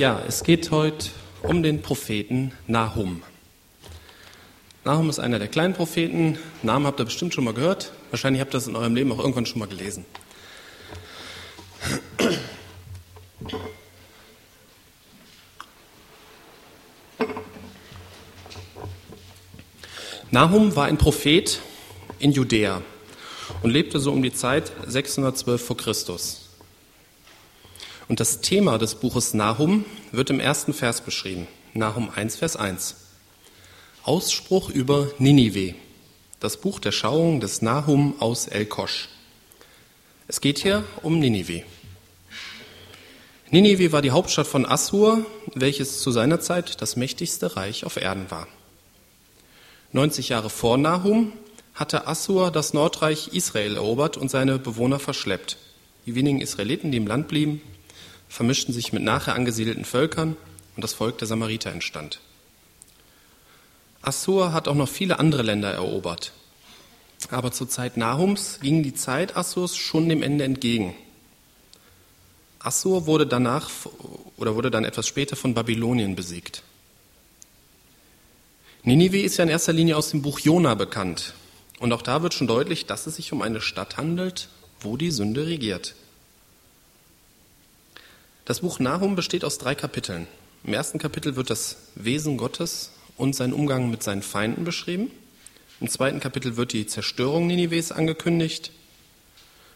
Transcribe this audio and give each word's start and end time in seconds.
Ja, 0.00 0.22
es 0.26 0.44
geht 0.44 0.70
heute 0.70 1.10
um 1.42 1.62
den 1.62 1.82
Propheten 1.82 2.52
Nahum. 2.66 3.22
Nahum 4.82 5.10
ist 5.10 5.18
einer 5.18 5.38
der 5.38 5.48
kleinen 5.48 5.74
Propheten. 5.74 6.38
Namen 6.62 6.86
habt 6.86 6.98
ihr 7.02 7.04
bestimmt 7.04 7.34
schon 7.34 7.44
mal 7.44 7.52
gehört. 7.52 7.92
Wahrscheinlich 8.08 8.40
habt 8.40 8.54
ihr 8.54 8.56
das 8.56 8.66
in 8.66 8.76
eurem 8.76 8.94
Leben 8.94 9.12
auch 9.12 9.18
irgendwann 9.18 9.44
schon 9.44 9.58
mal 9.58 9.68
gelesen. 9.68 10.06
Nahum 20.30 20.74
war 20.76 20.86
ein 20.86 20.96
Prophet 20.96 21.60
in 22.18 22.32
Judäa 22.32 22.80
und 23.62 23.70
lebte 23.70 24.00
so 24.00 24.12
um 24.12 24.22
die 24.22 24.32
Zeit 24.32 24.72
612 24.86 25.62
vor 25.62 25.76
Christus. 25.76 26.49
Und 28.10 28.18
das 28.18 28.40
Thema 28.40 28.76
des 28.76 28.96
Buches 28.96 29.34
Nahum 29.34 29.84
wird 30.10 30.30
im 30.30 30.40
ersten 30.40 30.74
Vers 30.74 31.00
beschrieben. 31.00 31.46
Nahum 31.74 32.10
1, 32.10 32.34
Vers 32.34 32.56
1. 32.56 32.96
Ausspruch 34.02 34.68
über 34.68 35.08
Ninive. 35.20 35.76
Das 36.40 36.56
Buch 36.56 36.80
der 36.80 36.90
Schauung 36.90 37.38
des 37.38 37.62
Nahum 37.62 38.20
aus 38.20 38.48
El-Kosch. 38.48 39.10
Es 40.26 40.40
geht 40.40 40.58
hier 40.58 40.82
um 41.02 41.20
Ninive. 41.20 41.62
Ninive 43.52 43.92
war 43.92 44.02
die 44.02 44.10
Hauptstadt 44.10 44.48
von 44.48 44.66
Assur, 44.66 45.24
welches 45.54 46.00
zu 46.00 46.10
seiner 46.10 46.40
Zeit 46.40 46.82
das 46.82 46.96
mächtigste 46.96 47.54
Reich 47.54 47.84
auf 47.84 47.96
Erden 47.96 48.28
war. 48.28 48.48
90 49.92 50.30
Jahre 50.30 50.50
vor 50.50 50.78
Nahum 50.78 51.32
hatte 51.74 52.08
Assur 52.08 52.50
das 52.50 52.74
Nordreich 52.74 53.28
Israel 53.34 53.76
erobert 53.76 54.16
und 54.16 54.32
seine 54.32 54.58
Bewohner 54.58 54.98
verschleppt. 54.98 55.58
Die 56.06 56.16
wenigen 56.16 56.40
Israeliten, 56.40 56.90
die 56.90 56.98
im 56.98 57.06
Land 57.06 57.28
blieben, 57.28 57.62
vermischten 58.30 58.72
sich 58.72 58.94
mit 58.94 59.02
nachher 59.02 59.34
angesiedelten 59.34 59.84
Völkern 59.84 60.36
und 60.76 60.82
das 60.82 60.94
Volk 60.94 61.18
der 61.18 61.28
Samariter 61.28 61.70
entstand. 61.70 62.20
Assur 64.00 64.54
hat 64.54 64.68
auch 64.68 64.74
noch 64.74 64.88
viele 64.88 65.18
andere 65.18 65.42
Länder 65.42 65.70
erobert. 65.70 66.32
Aber 67.28 67.52
zur 67.52 67.68
Zeit 67.68 67.98
Nahums 67.98 68.60
ging 68.62 68.82
die 68.82 68.94
Zeit 68.94 69.36
Assurs 69.36 69.76
schon 69.76 70.08
dem 70.08 70.22
Ende 70.22 70.44
entgegen. 70.44 70.94
Assur 72.60 73.06
wurde 73.06 73.26
danach 73.26 73.68
oder 74.36 74.54
wurde 74.54 74.70
dann 74.70 74.84
etwas 74.84 75.06
später 75.06 75.36
von 75.36 75.52
Babylonien 75.52 76.16
besiegt. 76.16 76.62
Ninive 78.84 79.20
ist 79.20 79.36
ja 79.36 79.44
in 79.44 79.50
erster 79.50 79.74
Linie 79.74 79.96
aus 79.96 80.10
dem 80.10 80.22
Buch 80.22 80.38
Jona 80.38 80.74
bekannt. 80.74 81.34
Und 81.78 81.92
auch 81.92 82.02
da 82.02 82.22
wird 82.22 82.32
schon 82.32 82.46
deutlich, 82.46 82.86
dass 82.86 83.06
es 83.06 83.16
sich 83.16 83.32
um 83.32 83.42
eine 83.42 83.60
Stadt 83.60 83.96
handelt, 83.96 84.48
wo 84.80 84.96
die 84.96 85.10
Sünde 85.10 85.46
regiert. 85.46 85.94
Das 88.44 88.60
Buch 88.60 88.78
Nahum 88.78 89.16
besteht 89.16 89.44
aus 89.44 89.58
drei 89.58 89.74
Kapiteln. 89.74 90.26
Im 90.64 90.74
ersten 90.74 90.98
Kapitel 90.98 91.36
wird 91.36 91.50
das 91.50 91.76
Wesen 91.94 92.36
Gottes 92.36 92.90
und 93.16 93.34
sein 93.36 93.52
Umgang 93.52 93.90
mit 93.90 94.02
seinen 94.02 94.22
Feinden 94.22 94.64
beschrieben. 94.64 95.10
Im 95.80 95.88
zweiten 95.88 96.20
Kapitel 96.20 96.56
wird 96.56 96.72
die 96.72 96.86
Zerstörung 96.86 97.46
Ninives 97.46 97.92
angekündigt. 97.92 98.72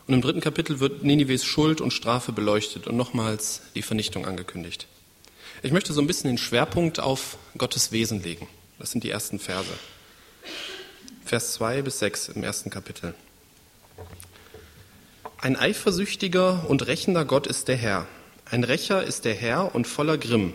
Und 0.06 0.14
im 0.14 0.20
dritten 0.20 0.40
Kapitel 0.40 0.80
wird 0.80 1.02
Ninives 1.02 1.44
Schuld 1.44 1.80
und 1.80 1.92
Strafe 1.92 2.32
beleuchtet 2.32 2.86
und 2.86 2.96
nochmals 2.96 3.62
die 3.74 3.82
Vernichtung 3.82 4.26
angekündigt. 4.26 4.86
Ich 5.62 5.72
möchte 5.72 5.92
so 5.94 6.00
ein 6.00 6.06
bisschen 6.06 6.28
den 6.28 6.38
Schwerpunkt 6.38 7.00
auf 7.00 7.38
Gottes 7.56 7.92
Wesen 7.92 8.22
legen. 8.22 8.48
Das 8.78 8.90
sind 8.90 9.04
die 9.04 9.10
ersten 9.10 9.38
Verse. 9.38 9.72
Vers 11.24 11.54
2 11.54 11.82
bis 11.82 12.00
6 12.00 12.28
im 12.30 12.44
ersten 12.44 12.68
Kapitel. 12.68 13.14
Ein 15.38 15.56
eifersüchtiger 15.56 16.68
und 16.68 16.86
rächender 16.86 17.24
Gott 17.24 17.46
ist 17.46 17.68
der 17.68 17.76
Herr. 17.76 18.06
Ein 18.50 18.62
Rächer 18.62 19.02
ist 19.02 19.24
der 19.24 19.34
Herr 19.34 19.74
und 19.74 19.86
voller 19.86 20.18
Grimm. 20.18 20.52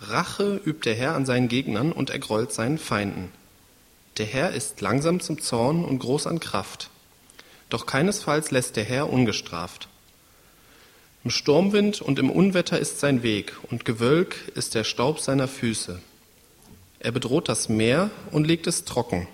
Rache 0.00 0.60
übt 0.64 0.84
der 0.84 0.94
Herr 0.94 1.14
an 1.14 1.26
seinen 1.26 1.48
Gegnern 1.48 1.92
und 1.92 2.10
ergrollt 2.10 2.52
seinen 2.52 2.78
Feinden. 2.78 3.30
Der 4.18 4.26
Herr 4.26 4.52
ist 4.52 4.80
langsam 4.80 5.20
zum 5.20 5.40
Zorn 5.40 5.84
und 5.84 5.98
groß 5.98 6.26
an 6.26 6.38
Kraft. 6.38 6.90
Doch 7.68 7.86
keinesfalls 7.86 8.50
lässt 8.50 8.76
der 8.76 8.84
Herr 8.84 9.12
ungestraft. 9.12 9.88
Im 11.24 11.30
Sturmwind 11.30 12.00
und 12.00 12.18
im 12.18 12.30
Unwetter 12.30 12.78
ist 12.78 13.00
sein 13.00 13.22
Weg, 13.22 13.54
und 13.70 13.84
Gewölk 13.84 14.36
ist 14.54 14.74
der 14.74 14.84
Staub 14.84 15.20
seiner 15.20 15.48
Füße. 15.48 16.00
Er 17.00 17.12
bedroht 17.12 17.48
das 17.48 17.68
Meer 17.68 18.10
und 18.30 18.46
legt 18.46 18.66
es 18.66 18.84
trocken. 18.84 19.26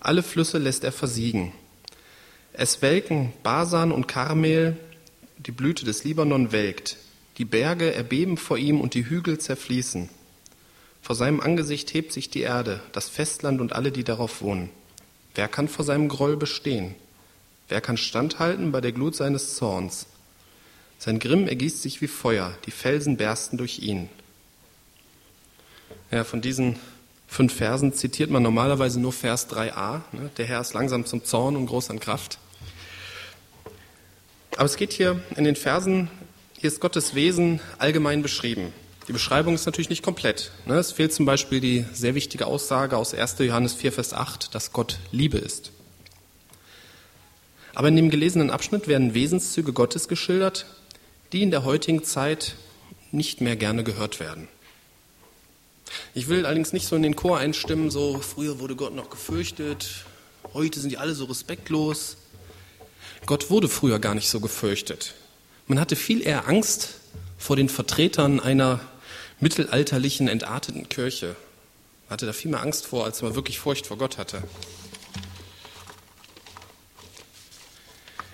Alle 0.00 0.22
Flüsse 0.22 0.58
lässt 0.58 0.84
er 0.84 0.92
versiegen. 0.92 1.52
Es 2.52 2.80
welken 2.80 3.32
Basan 3.42 3.92
und 3.92 4.06
Karmel, 4.06 4.76
die 5.38 5.52
Blüte 5.52 5.84
des 5.84 6.04
Libanon 6.04 6.52
welkt. 6.52 6.96
Die 7.38 7.44
Berge 7.44 7.94
erbeben 7.94 8.36
vor 8.36 8.58
ihm 8.58 8.80
und 8.80 8.94
die 8.94 9.08
Hügel 9.08 9.38
zerfließen. 9.38 10.08
Vor 11.02 11.14
seinem 11.14 11.40
Angesicht 11.40 11.94
hebt 11.94 12.12
sich 12.12 12.30
die 12.30 12.40
Erde, 12.40 12.80
das 12.92 13.08
Festland 13.08 13.60
und 13.60 13.72
alle, 13.72 13.92
die 13.92 14.04
darauf 14.04 14.42
wohnen. 14.42 14.70
Wer 15.34 15.46
kann 15.46 15.68
vor 15.68 15.84
seinem 15.84 16.08
Groll 16.08 16.36
bestehen? 16.36 16.96
Wer 17.68 17.80
kann 17.80 17.96
standhalten 17.96 18.72
bei 18.72 18.80
der 18.80 18.92
Glut 18.92 19.14
seines 19.14 19.54
Zorns? 19.54 20.06
Sein 20.98 21.20
Grimm 21.20 21.46
ergießt 21.46 21.80
sich 21.80 22.00
wie 22.00 22.08
Feuer, 22.08 22.52
die 22.66 22.72
Felsen 22.72 23.16
bersten 23.16 23.56
durch 23.56 23.78
ihn. 23.78 24.08
Ja, 26.10 26.24
von 26.24 26.40
diesen 26.40 26.76
fünf 27.28 27.54
Versen 27.54 27.92
zitiert 27.92 28.30
man 28.30 28.42
normalerweise 28.42 28.98
nur 28.98 29.12
Vers 29.12 29.48
3a. 29.48 30.00
Ne? 30.10 30.30
Der 30.38 30.46
Herr 30.46 30.60
ist 30.60 30.74
langsam 30.74 31.06
zum 31.06 31.24
Zorn 31.24 31.54
und 31.54 31.66
groß 31.66 31.90
an 31.90 32.00
Kraft. 32.00 32.38
Aber 34.56 34.64
es 34.64 34.76
geht 34.76 34.92
hier 34.92 35.22
in 35.36 35.44
den 35.44 35.54
Versen, 35.54 36.10
hier 36.60 36.66
ist 36.66 36.80
Gottes 36.80 37.14
Wesen 37.14 37.60
allgemein 37.78 38.20
beschrieben. 38.20 38.72
Die 39.06 39.12
Beschreibung 39.12 39.54
ist 39.54 39.66
natürlich 39.66 39.90
nicht 39.90 40.02
komplett. 40.02 40.50
Ne? 40.66 40.74
Es 40.74 40.90
fehlt 40.90 41.12
zum 41.12 41.24
Beispiel 41.24 41.60
die 41.60 41.86
sehr 41.92 42.16
wichtige 42.16 42.46
Aussage 42.46 42.96
aus 42.96 43.14
1. 43.14 43.36
Johannes 43.38 43.74
4, 43.74 43.92
Vers 43.92 44.12
8, 44.12 44.56
dass 44.56 44.72
Gott 44.72 44.98
Liebe 45.12 45.38
ist. 45.38 45.70
Aber 47.76 47.86
in 47.86 47.94
dem 47.94 48.10
gelesenen 48.10 48.50
Abschnitt 48.50 48.88
werden 48.88 49.14
Wesenszüge 49.14 49.72
Gottes 49.72 50.08
geschildert, 50.08 50.66
die 51.32 51.42
in 51.42 51.52
der 51.52 51.62
heutigen 51.62 52.02
Zeit 52.02 52.56
nicht 53.12 53.40
mehr 53.40 53.54
gerne 53.54 53.84
gehört 53.84 54.18
werden. 54.18 54.48
Ich 56.12 56.28
will 56.28 56.44
allerdings 56.44 56.72
nicht 56.72 56.88
so 56.88 56.96
in 56.96 57.04
den 57.04 57.14
Chor 57.14 57.38
einstimmen, 57.38 57.88
so 57.92 58.18
früher 58.18 58.58
wurde 58.58 58.74
Gott 58.74 58.96
noch 58.96 59.10
gefürchtet, 59.10 60.04
heute 60.54 60.80
sind 60.80 60.90
die 60.90 60.98
alle 60.98 61.14
so 61.14 61.26
respektlos. 61.26 62.16
Gott 63.26 63.48
wurde 63.48 63.68
früher 63.68 64.00
gar 64.00 64.16
nicht 64.16 64.28
so 64.28 64.40
gefürchtet. 64.40 65.14
Man 65.68 65.78
hatte 65.78 65.96
viel 65.96 66.22
eher 66.22 66.48
Angst 66.48 66.94
vor 67.36 67.54
den 67.54 67.68
Vertretern 67.68 68.40
einer 68.40 68.80
mittelalterlichen, 69.38 70.26
entarteten 70.26 70.88
Kirche. 70.88 71.36
Man 72.06 72.14
hatte 72.14 72.24
da 72.24 72.32
viel 72.32 72.50
mehr 72.50 72.62
Angst 72.62 72.86
vor, 72.86 73.04
als 73.04 73.20
man 73.20 73.34
wirklich 73.34 73.58
Furcht 73.58 73.86
vor 73.86 73.98
Gott 73.98 74.16
hatte. 74.16 74.42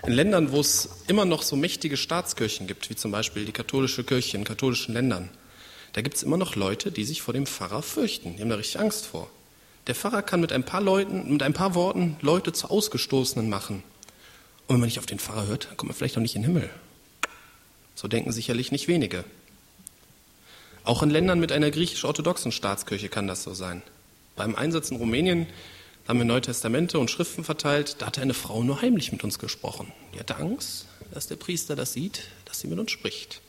In 0.07 0.13
Ländern, 0.13 0.53
wo 0.53 0.61
es 0.61 0.87
immer 1.07 1.25
noch 1.25 1.41
so 1.41 1.57
mächtige 1.57 1.97
Staatskirchen 1.97 2.67
gibt, 2.67 2.89
wie 2.89 2.95
zum 2.95 3.11
Beispiel 3.11 3.43
die 3.43 3.51
katholische 3.51 4.05
Kirche 4.05 4.37
in 4.37 4.45
katholischen 4.45 4.93
Ländern, 4.93 5.29
da 5.91 6.01
gibt 6.01 6.15
es 6.15 6.23
immer 6.23 6.37
noch 6.37 6.55
Leute, 6.55 6.89
die 6.89 7.03
sich 7.03 7.21
vor 7.21 7.33
dem 7.33 7.47
Pfarrer 7.47 7.81
fürchten. 7.81 8.37
Die 8.37 8.41
haben 8.41 8.49
da 8.49 8.55
richtig 8.55 8.79
Angst 8.79 9.07
vor. 9.07 9.29
Der 9.87 9.95
Pfarrer 9.95 10.21
kann 10.21 10.39
mit 10.39 10.53
ein 10.53 10.63
paar 10.63 10.81
Leuten, 10.81 11.33
mit 11.33 11.43
ein 11.43 11.53
paar 11.53 11.75
Worten 11.75 12.15
Leute 12.21 12.53
zu 12.53 12.69
Ausgestoßenen 12.69 13.49
machen. 13.49 13.83
Und 14.67 14.75
wenn 14.75 14.79
man 14.79 14.87
nicht 14.87 14.99
auf 14.99 15.05
den 15.05 15.19
Pfarrer 15.19 15.47
hört, 15.47 15.65
dann 15.65 15.75
kommt 15.75 15.89
man 15.89 15.97
vielleicht 15.97 16.15
auch 16.15 16.21
nicht 16.21 16.35
in 16.35 16.43
den 16.43 16.53
Himmel. 16.53 16.69
So 17.95 18.07
denken 18.07 18.31
sicherlich 18.31 18.71
nicht 18.71 18.87
wenige. 18.87 19.23
Auch 20.83 21.01
in 21.01 21.09
Ländern 21.09 21.39
mit 21.39 21.51
einer 21.51 21.71
griechisch-orthodoxen 21.71 22.51
Staatskirche 22.51 23.09
kann 23.09 23.27
das 23.27 23.43
so 23.43 23.53
sein. 23.53 23.81
Beim 24.35 24.55
Einsatz 24.55 24.91
in 24.91 24.97
Rumänien 24.97 25.47
haben 26.07 26.19
wir 26.19 26.25
Neue 26.25 26.41
Testamente 26.41 26.99
und 26.99 27.09
Schriften 27.09 27.43
verteilt. 27.43 27.95
Da 27.99 28.07
hatte 28.07 28.21
eine 28.21 28.35
Frau 28.35 28.61
nur 28.63 28.81
heimlich 28.81 29.11
mit 29.11 29.23
uns 29.23 29.39
gesprochen. 29.39 29.91
Die 30.13 30.19
hatte 30.19 30.35
Angst, 30.35 30.85
dass 31.11 31.27
der 31.27 31.37
Priester 31.37 31.75
das 31.75 31.93
sieht, 31.93 32.23
dass 32.45 32.59
sie 32.59 32.67
mit 32.67 32.77
uns 32.77 32.91
spricht. 32.91 33.41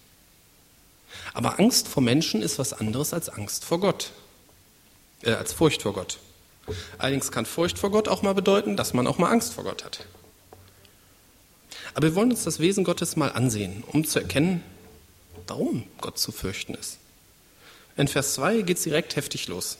Aber 1.34 1.58
Angst 1.58 1.88
vor 1.88 2.02
Menschen 2.02 2.40
ist 2.40 2.58
was 2.58 2.72
anderes 2.72 3.12
als 3.12 3.28
Angst 3.28 3.64
vor 3.64 3.80
Gott, 3.80 4.12
äh, 5.22 5.32
als 5.32 5.52
Furcht 5.52 5.82
vor 5.82 5.92
Gott. 5.92 6.18
Allerdings 6.98 7.30
kann 7.30 7.46
Furcht 7.46 7.78
vor 7.78 7.90
Gott 7.90 8.08
auch 8.08 8.22
mal 8.22 8.34
bedeuten, 8.34 8.76
dass 8.76 8.94
man 8.94 9.06
auch 9.06 9.18
mal 9.18 9.30
Angst 9.30 9.52
vor 9.52 9.64
Gott 9.64 9.84
hat. 9.84 10.04
Aber 11.96 12.08
wir 12.08 12.14
wollen 12.14 12.30
uns 12.30 12.44
das 12.44 12.60
Wesen 12.60 12.84
Gottes 12.84 13.16
mal 13.16 13.32
ansehen, 13.32 13.82
um 13.86 14.04
zu 14.04 14.18
erkennen, 14.18 14.62
warum 15.46 15.84
Gott 15.98 16.18
zu 16.18 16.30
fürchten 16.30 16.74
ist. 16.74 16.98
In 17.96 18.06
Vers 18.06 18.34
2 18.34 18.60
geht 18.60 18.76
es 18.76 18.82
direkt 18.82 19.16
heftig 19.16 19.48
los. 19.48 19.78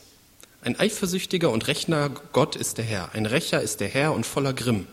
Ein 0.63 0.79
eifersüchtiger 0.79 1.51
und 1.51 1.67
rächner 1.67 2.09
Gott 2.33 2.55
ist 2.55 2.79
der 2.79 2.85
Herr. 2.85 3.11
Ein 3.13 3.27
Rächer 3.27 3.61
ist 3.61 3.81
der 3.81 3.87
Herr 3.87 4.13
und 4.13 4.25
voller 4.25 4.53
Grimm. 4.53 4.87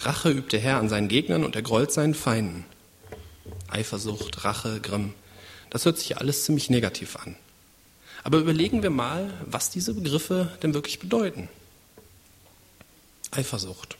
Rache 0.00 0.28
übt 0.30 0.50
der 0.50 0.58
Herr 0.58 0.78
an 0.78 0.88
seinen 0.88 1.06
Gegnern 1.06 1.44
und 1.44 1.54
er 1.54 1.62
grollt 1.62 1.92
seinen 1.92 2.14
Feinden. 2.14 2.64
Eifersucht, 3.68 4.44
Rache, 4.44 4.80
Grimm. 4.80 5.14
Das 5.70 5.84
hört 5.84 5.98
sich 5.98 6.08
ja 6.08 6.16
alles 6.16 6.46
ziemlich 6.46 6.68
negativ 6.68 7.14
an. 7.14 7.36
Aber 8.24 8.38
überlegen 8.38 8.82
wir 8.82 8.90
mal, 8.90 9.32
was 9.46 9.70
diese 9.70 9.94
Begriffe 9.94 10.50
denn 10.64 10.74
wirklich 10.74 10.98
bedeuten. 10.98 11.48
Eifersucht. 13.30 13.96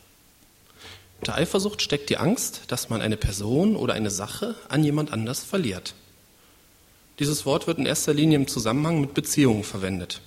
Unter 1.19 1.35
Eifersucht 1.35 1.81
steckt 1.81 2.09
die 2.09 2.17
Angst, 2.17 2.63
dass 2.67 2.89
man 2.89 3.01
eine 3.01 3.17
Person 3.17 3.75
oder 3.75 3.93
eine 3.93 4.11
Sache 4.11 4.55
an 4.69 4.83
jemand 4.83 5.11
anders 5.11 5.43
verliert. 5.43 5.95
Dieses 7.19 7.45
Wort 7.45 7.65
wird 7.65 7.79
in 7.79 7.87
erster 7.87 8.13
Linie 8.13 8.37
im 8.37 8.47
Zusammenhang 8.47 9.01
mit 9.01 9.13
Beziehungen 9.13 9.63
verwendet. 9.63 10.21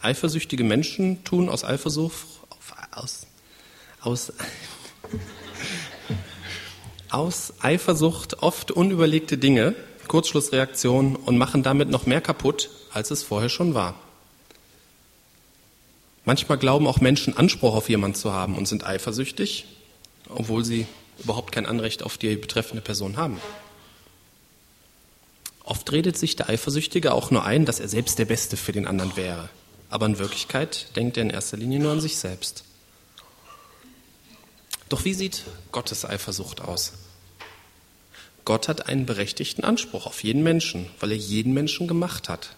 Eifersüchtige 0.00 0.64
Menschen 0.64 1.22
tun 1.24 1.50
aus 1.50 1.62
Eifersucht, 1.62 2.26
aus, 2.92 3.26
aus, 4.00 4.32
aus 7.10 7.52
Eifersucht 7.60 8.42
oft 8.42 8.70
unüberlegte 8.70 9.36
Dinge, 9.36 9.74
Kurzschlussreaktionen 10.08 11.16
und 11.16 11.36
machen 11.36 11.62
damit 11.62 11.90
noch 11.90 12.06
mehr 12.06 12.22
kaputt, 12.22 12.70
als 12.92 13.10
es 13.10 13.22
vorher 13.22 13.50
schon 13.50 13.74
war. 13.74 13.94
Manchmal 16.24 16.58
glauben 16.58 16.86
auch 16.86 17.00
Menschen 17.00 17.36
Anspruch 17.36 17.74
auf 17.74 17.90
jemanden 17.90 18.16
zu 18.16 18.32
haben 18.32 18.56
und 18.56 18.66
sind 18.66 18.86
eifersüchtig, 18.86 19.66
obwohl 20.34 20.64
sie 20.64 20.86
überhaupt 21.18 21.52
kein 21.52 21.66
Anrecht 21.66 22.02
auf 22.02 22.18
die 22.18 22.36
betreffende 22.36 22.82
Person 22.82 23.16
haben. 23.16 23.40
Oft 25.64 25.92
redet 25.92 26.18
sich 26.18 26.36
der 26.36 26.48
Eifersüchtige 26.48 27.12
auch 27.12 27.30
nur 27.30 27.44
ein, 27.44 27.64
dass 27.64 27.80
er 27.80 27.88
selbst 27.88 28.18
der 28.18 28.24
Beste 28.24 28.56
für 28.56 28.72
den 28.72 28.86
anderen 28.86 29.16
wäre. 29.16 29.48
Aber 29.88 30.06
in 30.06 30.18
Wirklichkeit 30.18 30.94
denkt 30.96 31.16
er 31.16 31.24
in 31.24 31.30
erster 31.30 31.56
Linie 31.56 31.80
nur 31.80 31.92
an 31.92 32.00
sich 32.00 32.16
selbst. 32.16 32.64
Doch 34.88 35.04
wie 35.04 35.14
sieht 35.14 35.44
Gottes 35.70 36.04
Eifersucht 36.04 36.60
aus? 36.60 36.94
Gott 38.44 38.66
hat 38.66 38.88
einen 38.88 39.06
berechtigten 39.06 39.62
Anspruch 39.62 40.06
auf 40.06 40.24
jeden 40.24 40.42
Menschen, 40.42 40.86
weil 40.98 41.12
er 41.12 41.16
jeden 41.16 41.52
Menschen 41.52 41.86
gemacht 41.86 42.28
hat. 42.28 42.56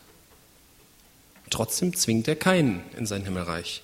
Trotzdem 1.50 1.94
zwingt 1.94 2.28
er 2.28 2.36
keinen 2.36 2.82
in 2.96 3.04
sein 3.04 3.24
Himmelreich. 3.24 3.82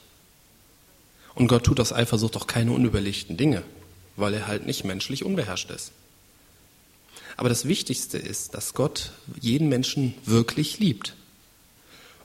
Und 1.34 1.48
Gott 1.48 1.64
tut 1.64 1.80
aus 1.80 1.92
Eifersucht 1.92 2.36
auch 2.36 2.46
keine 2.46 2.72
unüberlegten 2.72 3.36
Dinge, 3.36 3.62
weil 4.18 4.34
er 4.34 4.46
halt 4.46 4.66
nicht 4.66 4.84
menschlich 4.84 5.24
unbeherrscht 5.24 5.70
ist. 5.70 5.92
Aber 7.36 7.48
das 7.48 7.66
Wichtigste 7.66 8.18
ist, 8.18 8.54
dass 8.54 8.74
Gott 8.74 9.12
jeden 9.40 9.68
Menschen 9.68 10.14
wirklich 10.24 10.78
liebt 10.80 11.14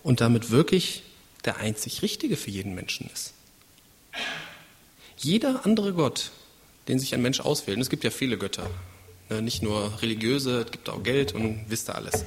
und 0.01 0.21
damit 0.21 0.49
wirklich 0.49 1.03
der 1.45 1.57
einzig 1.57 2.01
Richtige 2.01 2.35
für 2.35 2.49
jeden 2.49 2.73
Menschen 2.73 3.09
ist. 3.13 3.33
Jeder 5.17 5.65
andere 5.65 5.93
Gott, 5.93 6.31
den 6.87 6.99
sich 6.99 7.13
ein 7.13 7.21
Mensch 7.21 7.39
auswählt, 7.39 7.77
und 7.77 7.81
es 7.81 7.89
gibt 7.89 8.03
ja 8.03 8.09
viele 8.09 8.37
Götter, 8.37 8.69
ne, 9.29 9.41
nicht 9.41 9.61
nur 9.61 10.01
religiöse, 10.01 10.61
es 10.61 10.71
gibt 10.71 10.89
auch 10.89 11.03
Geld 11.03 11.33
und 11.33 11.65
wisst 11.69 11.89
ihr 11.89 11.95
alles. 11.95 12.25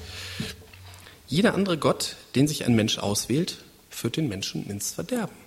Jeder 1.27 1.55
andere 1.55 1.77
Gott, 1.77 2.17
den 2.37 2.47
sich 2.47 2.65
ein 2.65 2.77
Mensch 2.77 2.99
auswählt, 2.99 3.59
führt 3.91 4.17
den 4.17 4.29
Menschen 4.29 4.69
ins 4.71 4.93
Verderben. 4.93 5.46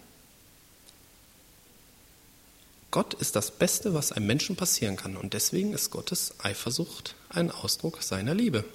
Gott 2.91 3.13
ist 3.13 3.36
das 3.36 3.51
Beste, 3.51 3.94
was 3.94 4.12
einem 4.12 4.25
Menschen 4.25 4.56
passieren 4.56 4.95
kann. 4.95 5.15
Und 5.15 5.33
deswegen 5.33 5.74
ist 5.74 5.91
Gottes 5.91 6.33
Eifersucht 6.39 7.15
ein 7.30 7.51
Ausdruck 7.51 8.01
seiner 8.01 8.33
Liebe. 8.33 8.65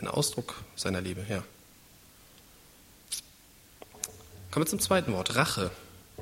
Ein 0.00 0.08
Ausdruck 0.08 0.62
seiner 0.76 1.00
Liebe, 1.00 1.24
ja. 1.28 1.42
Kommen 4.50 4.66
wir 4.66 4.70
zum 4.70 4.80
zweiten 4.80 5.12
Wort, 5.12 5.34
Rache. 5.36 5.70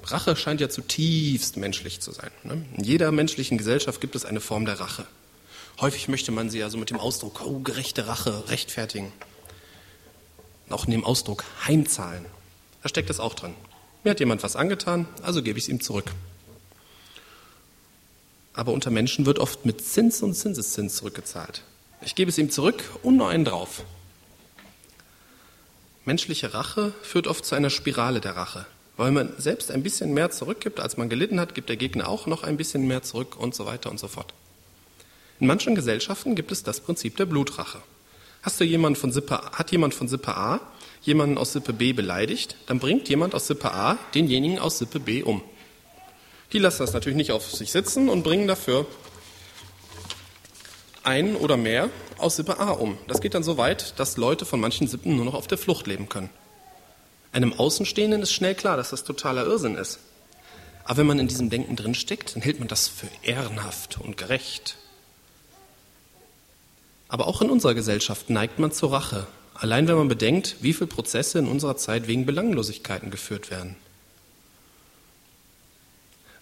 Rache 0.05 0.37
scheint 0.37 0.61
ja 0.61 0.69
zutiefst 0.69 1.57
menschlich 1.57 2.01
zu 2.01 2.13
sein. 2.13 2.31
Ne? 2.45 2.65
In 2.77 2.85
jeder 2.85 3.13
menschlichen 3.13 3.59
Gesellschaft 3.59 4.01
gibt 4.01 4.15
es 4.15 4.25
eine 4.25 4.41
Form 4.41 4.65
der 4.65 4.81
Rache. 4.81 5.07
Häufig 5.81 6.09
möchte 6.09 6.33
man 6.33 6.51
sie 6.51 6.59
ja 6.59 6.71
so 6.71 6.79
mit 6.79 6.91
dem 6.91 7.01
Ausdruck, 7.01 7.43
oh, 7.45 7.59
gerechte 7.61 8.07
Rache, 8.07 8.49
rechtfertigen. 8.49 9.13
auch 10.71 10.85
in 10.87 10.93
dem 10.93 11.05
Ausdruck 11.05 11.45
heimzahlen. 11.67 12.25
Da 12.83 12.89
steckt 12.89 13.11
es 13.11 13.21
auch 13.21 13.35
drin. 13.35 13.55
Mir 14.05 14.11
hat 14.11 14.21
jemand 14.21 14.43
was 14.43 14.57
angetan, 14.57 15.07
also 15.23 15.43
gebe 15.43 15.59
ich 15.59 15.65
es 15.65 15.69
ihm 15.69 15.81
zurück. 15.81 16.13
Aber 18.53 18.73
unter 18.73 18.91
Menschen 18.91 19.27
wird 19.27 19.39
oft 19.39 19.65
mit 19.65 19.85
Zins 19.85 20.23
und 20.23 20.35
Zinseszins 20.35 20.97
zurückgezahlt. 20.97 21.63
Ich 22.03 22.15
gebe 22.15 22.29
es 22.29 22.39
ihm 22.39 22.51
zurück 22.51 22.83
und 23.03 23.17
noch 23.17 23.29
einen 23.29 23.45
drauf. 23.45 23.85
Menschliche 26.05 26.53
Rache 26.53 26.93
führt 27.03 27.29
oft 27.29 27.45
zu 27.45 27.55
einer 27.55 27.71
Spirale 27.71 28.21
der 28.21 28.37
Rache. 28.37 28.67
Weil 28.97 29.13
man 29.13 29.33
selbst 29.39 29.71
ein 29.71 29.83
bisschen 29.83 30.13
mehr 30.13 30.31
zurückgibt, 30.31 30.81
als 30.81 30.97
man 30.97 31.09
gelitten 31.09 31.41
hat, 31.41 31.55
gibt 31.55 31.69
der 31.69 31.77
Gegner 31.77 32.09
auch 32.09 32.27
noch 32.27 32.43
ein 32.43 32.57
bisschen 32.57 32.87
mehr 32.87 33.03
zurück 33.03 33.39
und 33.39 33.55
so 33.55 33.65
weiter 33.67 33.91
und 33.91 33.99
so 33.99 34.09
fort. 34.09 34.35
In 35.41 35.47
manchen 35.47 35.75
Gesellschaften 35.75 36.35
gibt 36.35 36.53
es 36.53 36.63
das 36.63 36.81
Prinzip 36.81 37.17
der 37.17 37.27
Blutrache. 37.27 37.79
Hast 38.43 38.61
du 38.61 38.65
jemand 38.65 38.99
von 38.99 39.13
Sippe, 39.13 39.41
hat 39.53 39.71
jemand 39.71 39.95
von 39.95 40.09
Sippe 40.09 40.37
A 40.37 40.61
jemanden 41.03 41.39
aus 41.39 41.53
Sippe 41.53 41.73
B 41.73 41.93
beleidigt, 41.93 42.57
dann 42.67 42.79
bringt 42.79 43.09
jemand 43.09 43.35
aus 43.35 43.47
Sippe 43.47 43.73
A 43.73 43.99
denjenigen 44.15 44.59
aus 44.59 44.79
Sippe 44.79 45.01
B 45.01 45.23
um. 45.23 45.43
Die 46.53 46.59
lassen 46.59 46.81
das 46.81 46.93
natürlich 46.93 47.17
nicht 47.17 47.33
auf 47.33 47.51
sich 47.51 47.73
sitzen 47.73 48.09
und 48.09 48.23
bringen 48.23 48.47
dafür 48.47 48.87
einen 51.03 51.37
oder 51.37 51.57
mehr 51.57 51.91
aus 52.19 52.37
Sippe 52.37 52.61
A 52.61 52.71
um. 52.71 52.99
Das 53.09 53.21
geht 53.21 53.35
dann 53.35 53.43
so 53.43 53.59
weit, 53.59 53.99
dass 53.99 54.17
Leute 54.17 54.45
von 54.45 54.61
manchen 54.61 54.87
Sippen 54.87 55.17
nur 55.17 55.25
noch 55.25 55.35
auf 55.35 55.47
der 55.47 55.59
Flucht 55.59 55.87
leben 55.87 56.09
können. 56.09 56.31
Einem 57.33 57.55
Außenstehenden 57.55 58.23
ist 58.23 58.33
schnell 58.33 58.55
klar, 58.55 58.77
dass 58.77 58.91
das 58.91 59.05
totaler 59.05 59.45
Irrsinn 59.45 59.75
ist. 59.75 59.99
Aber 60.85 60.99
wenn 60.99 61.07
man 61.07 61.19
in 61.19 61.29
diesem 61.29 61.49
Denken 61.49 61.77
drinsteckt, 61.77 62.35
dann 62.35 62.43
hält 62.43 62.59
man 62.59 62.69
das 62.69 62.89
für 62.89 63.09
ehrenhaft 63.23 63.99
und 64.01 64.17
gerecht. 64.17 64.77
Aber 67.09 67.27
auch 67.27 67.41
in 67.43 67.51
unserer 67.51 67.75
Gesellschaft 67.75 68.31
neigt 68.31 68.59
man 68.59 68.73
zur 68.73 68.93
Rache, 68.93 69.27
allein 69.63 69.87
wenn 69.87 69.97
man 69.97 70.09
bedenkt, 70.09 70.57
wie 70.61 70.73
viele 70.73 70.89
Prozesse 70.89 71.39
in 71.39 71.47
unserer 71.47 71.77
Zeit 71.77 72.09
wegen 72.09 72.27
Belanglosigkeiten 72.27 73.11
geführt 73.11 73.51
werden. 73.51 73.77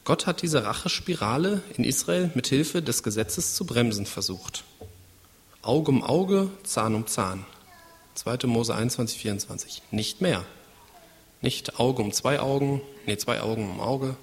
Gott 0.05 0.27
hat 0.27 0.41
diese 0.41 0.65
Rachespirale 0.65 1.63
in 1.77 1.85
Israel 1.85 2.31
mit 2.35 2.47
Hilfe 2.47 2.81
des 2.81 3.03
Gesetzes 3.03 3.55
zu 3.55 3.67
bremsen 3.67 4.07
versucht. 4.07 4.65
Auge 5.61 5.91
um 5.91 6.03
Auge, 6.03 6.49
Zahn 6.65 6.95
um 6.95 7.07
Zahn. 7.07 7.45
2. 8.15 8.47
Mose 8.47 8.75
21, 8.75 9.19
24. 9.19 9.83
Nicht 9.91 10.23
mehr. 10.23 10.45
Nicht 11.43 11.79
Auge 11.79 12.03
um 12.03 12.13
zwei 12.13 12.41
Augen, 12.41 12.81
nee, 13.07 13.19
zwei 13.19 13.41
Augen 13.43 13.71
um 13.71 13.81
Auge, 13.81 14.17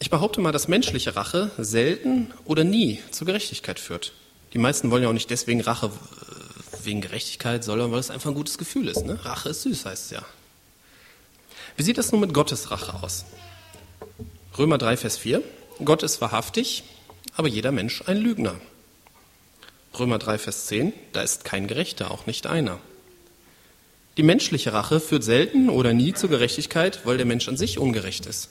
ich 0.00 0.10
behaupte 0.10 0.40
mal, 0.40 0.52
dass 0.52 0.68
menschliche 0.68 1.16
Rache 1.16 1.50
selten 1.58 2.32
oder 2.44 2.62
nie 2.62 3.00
zur 3.10 3.26
Gerechtigkeit 3.26 3.80
führt. 3.80 4.12
Die 4.52 4.58
meisten 4.58 4.90
wollen 4.90 5.02
ja 5.02 5.08
auch 5.08 5.14
nicht 5.14 5.30
deswegen 5.30 5.60
Rache 5.60 5.86
äh, 5.86 6.84
wegen 6.84 7.00
Gerechtigkeit, 7.00 7.64
sondern 7.64 7.92
weil 7.92 8.00
es 8.00 8.10
einfach 8.10 8.30
ein 8.30 8.34
gutes 8.34 8.58
Gefühl 8.58 8.88
ist. 8.88 9.04
Ne? 9.04 9.24
Rache 9.24 9.50
ist 9.50 9.62
süß, 9.62 9.84
heißt 9.84 10.06
es 10.06 10.10
ja. 10.10 10.24
Wie 11.76 11.82
sieht 11.82 11.98
das 11.98 12.12
nun 12.12 12.20
mit 12.20 12.34
Gottes 12.34 12.70
Rache 12.70 12.94
aus? 13.02 13.24
Römer 14.56 14.78
3, 14.78 14.96
Vers 14.96 15.16
4. 15.18 15.42
Gott 15.84 16.02
ist 16.02 16.20
wahrhaftig, 16.20 16.82
aber 17.36 17.48
jeder 17.48 17.70
Mensch 17.70 18.02
ein 18.06 18.16
Lügner. 18.16 18.56
Römer 19.96 20.18
3, 20.18 20.38
Vers 20.38 20.66
10. 20.66 20.92
Da 21.12 21.22
ist 21.22 21.44
kein 21.44 21.68
Gerechter, 21.68 22.10
auch 22.10 22.26
nicht 22.26 22.46
einer. 22.46 22.80
Die 24.16 24.24
menschliche 24.24 24.72
Rache 24.72 24.98
führt 24.98 25.22
selten 25.22 25.68
oder 25.68 25.92
nie 25.92 26.12
zur 26.12 26.28
Gerechtigkeit, 26.28 27.06
weil 27.06 27.18
der 27.18 27.26
Mensch 27.26 27.48
an 27.48 27.56
sich 27.56 27.78
ungerecht 27.78 28.26
ist. 28.26 28.48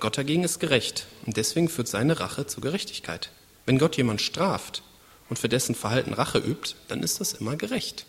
Gott 0.00 0.16
dagegen 0.16 0.44
ist 0.44 0.60
gerecht 0.60 1.06
und 1.26 1.36
deswegen 1.36 1.68
führt 1.68 1.88
seine 1.88 2.18
Rache 2.20 2.46
zur 2.46 2.62
Gerechtigkeit. 2.62 3.30
Wenn 3.68 3.76
Gott 3.76 3.98
jemand 3.98 4.22
straft 4.22 4.82
und 5.28 5.38
für 5.38 5.50
dessen 5.50 5.74
Verhalten 5.74 6.14
Rache 6.14 6.38
übt, 6.38 6.74
dann 6.88 7.02
ist 7.02 7.20
das 7.20 7.34
immer 7.34 7.54
gerecht. 7.54 8.06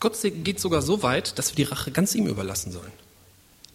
Gott 0.00 0.18
geht 0.22 0.60
sogar 0.60 0.82
so 0.82 1.02
weit, 1.02 1.38
dass 1.38 1.50
wir 1.50 1.64
die 1.64 1.70
Rache 1.70 1.92
ganz 1.92 2.14
ihm 2.14 2.26
überlassen 2.26 2.72
sollen. 2.72 2.92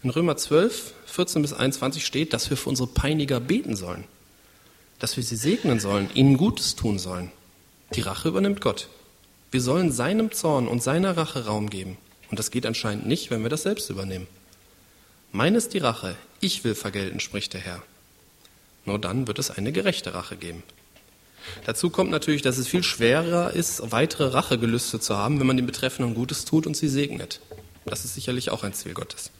In 0.04 0.10
Römer 0.10 0.36
12, 0.36 0.94
14 1.06 1.42
bis 1.42 1.52
21 1.52 2.06
steht, 2.06 2.32
dass 2.32 2.50
wir 2.50 2.56
für 2.56 2.68
unsere 2.68 2.86
Peiniger 2.86 3.40
beten 3.40 3.74
sollen, 3.74 4.04
dass 5.00 5.16
wir 5.16 5.24
sie 5.24 5.34
segnen 5.34 5.80
sollen, 5.80 6.08
ihnen 6.14 6.36
Gutes 6.36 6.76
tun 6.76 7.00
sollen. 7.00 7.32
Die 7.96 8.02
Rache 8.02 8.28
übernimmt 8.28 8.60
Gott. 8.60 8.88
Wir 9.50 9.60
sollen 9.60 9.90
seinem 9.90 10.30
Zorn 10.30 10.68
und 10.68 10.84
seiner 10.84 11.16
Rache 11.16 11.46
Raum 11.46 11.68
geben. 11.68 11.96
Und 12.30 12.38
das 12.38 12.52
geht 12.52 12.64
anscheinend 12.64 13.08
nicht, 13.08 13.32
wenn 13.32 13.42
wir 13.42 13.50
das 13.50 13.64
selbst 13.64 13.90
übernehmen. 13.90 14.28
Mein 15.32 15.56
ist 15.56 15.74
die 15.74 15.78
Rache, 15.78 16.14
ich 16.38 16.62
will 16.62 16.76
vergelten, 16.76 17.18
spricht 17.18 17.54
der 17.54 17.60
Herr. 17.60 17.82
Nur 18.84 18.98
dann 18.98 19.26
wird 19.26 19.38
es 19.38 19.50
eine 19.50 19.72
gerechte 19.72 20.14
Rache 20.14 20.36
geben. 20.36 20.62
Dazu 21.64 21.90
kommt 21.90 22.10
natürlich, 22.10 22.42
dass 22.42 22.58
es 22.58 22.68
viel 22.68 22.82
schwerer 22.82 23.52
ist, 23.52 23.92
weitere 23.92 24.28
Rachegelüste 24.28 25.00
zu 25.00 25.16
haben, 25.16 25.40
wenn 25.40 25.46
man 25.46 25.56
den 25.56 25.66
Betreffenden 25.66 26.14
Gutes 26.14 26.44
tut 26.44 26.66
und 26.66 26.76
sie 26.76 26.88
segnet. 26.88 27.40
Das 27.84 28.04
ist 28.04 28.14
sicherlich 28.14 28.50
auch 28.50 28.62
ein 28.62 28.74
Ziel 28.74 28.94
Gottes. 28.94 29.30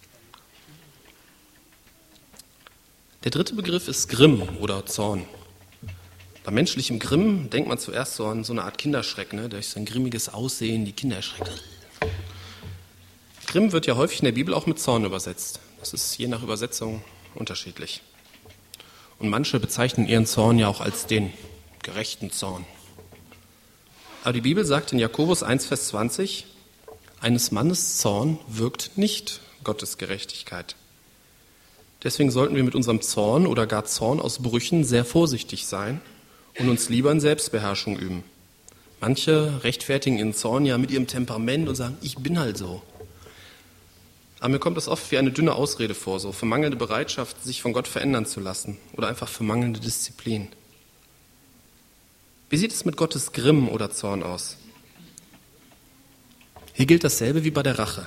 Der 3.24 3.30
dritte 3.30 3.54
Begriff 3.54 3.86
ist 3.86 4.08
Grimm 4.08 4.42
oder 4.60 4.86
Zorn. 4.86 5.26
Bei 6.42 6.50
menschlichem 6.50 6.98
Grimm 6.98 7.50
denkt 7.50 7.68
man 7.68 7.78
zuerst 7.78 8.14
so 8.14 8.26
an 8.26 8.44
so 8.44 8.54
eine 8.54 8.64
Art 8.64 8.78
Kinderschreck, 8.78 9.34
ne? 9.34 9.50
durch 9.50 9.68
sein 9.68 9.84
grimmiges 9.84 10.30
Aussehen, 10.30 10.86
die 10.86 10.92
Kinder 10.92 11.16
erschrecken. 11.16 11.52
Grimm 13.46 13.72
wird 13.72 13.86
ja 13.86 13.96
häufig 13.96 14.20
in 14.20 14.24
der 14.24 14.32
Bibel 14.32 14.54
auch 14.54 14.66
mit 14.66 14.78
Zorn 14.78 15.04
übersetzt. 15.04 15.60
Das 15.80 15.92
ist 15.92 16.16
je 16.16 16.28
nach 16.28 16.42
Übersetzung 16.42 17.02
unterschiedlich. 17.34 18.00
Und 19.20 19.28
manche 19.28 19.60
bezeichnen 19.60 20.08
ihren 20.08 20.26
Zorn 20.26 20.58
ja 20.58 20.68
auch 20.68 20.80
als 20.80 21.06
den 21.06 21.32
gerechten 21.82 22.30
Zorn. 22.30 22.64
Aber 24.24 24.32
die 24.32 24.40
Bibel 24.40 24.64
sagt 24.64 24.92
in 24.92 24.98
Jakobus 24.98 25.42
1, 25.42 25.66
Vers 25.66 25.88
20, 25.88 26.46
eines 27.20 27.52
Mannes 27.52 27.98
Zorn 27.98 28.38
wirkt 28.48 28.96
nicht 28.96 29.40
Gottes 29.62 29.98
Gerechtigkeit. 29.98 30.74
Deswegen 32.02 32.30
sollten 32.30 32.56
wir 32.56 32.64
mit 32.64 32.74
unserem 32.74 33.02
Zorn 33.02 33.46
oder 33.46 33.66
gar 33.66 33.84
Zornausbrüchen 33.84 34.84
sehr 34.84 35.04
vorsichtig 35.04 35.66
sein 35.66 36.00
und 36.58 36.70
uns 36.70 36.88
lieber 36.88 37.12
in 37.12 37.20
Selbstbeherrschung 37.20 37.98
üben. 37.98 38.24
Manche 39.00 39.62
rechtfertigen 39.64 40.18
ihren 40.18 40.34
Zorn 40.34 40.64
ja 40.64 40.78
mit 40.78 40.90
ihrem 40.90 41.06
Temperament 41.06 41.68
und 41.68 41.74
sagen, 41.74 41.98
ich 42.00 42.16
bin 42.16 42.38
halt 42.38 42.56
so. 42.56 42.82
Aber 44.40 44.48
mir 44.48 44.58
kommt 44.58 44.78
das 44.78 44.88
oft 44.88 45.10
wie 45.10 45.18
eine 45.18 45.30
dünne 45.30 45.54
Ausrede 45.54 45.94
vor, 45.94 46.18
so 46.18 46.32
für 46.32 46.46
mangelnde 46.46 46.76
Bereitschaft, 46.76 47.44
sich 47.44 47.60
von 47.60 47.74
Gott 47.74 47.86
verändern 47.86 48.24
zu 48.24 48.40
lassen 48.40 48.78
oder 48.94 49.08
einfach 49.08 49.28
für 49.28 49.44
mangelnde 49.44 49.80
Disziplin. 49.80 50.48
Wie 52.48 52.56
sieht 52.56 52.72
es 52.72 52.86
mit 52.86 52.96
Gottes 52.96 53.32
Grimm 53.32 53.68
oder 53.68 53.90
Zorn 53.90 54.22
aus? 54.22 54.56
Hier 56.72 56.86
gilt 56.86 57.04
dasselbe 57.04 57.44
wie 57.44 57.50
bei 57.50 57.62
der 57.62 57.78
Rache. 57.78 58.06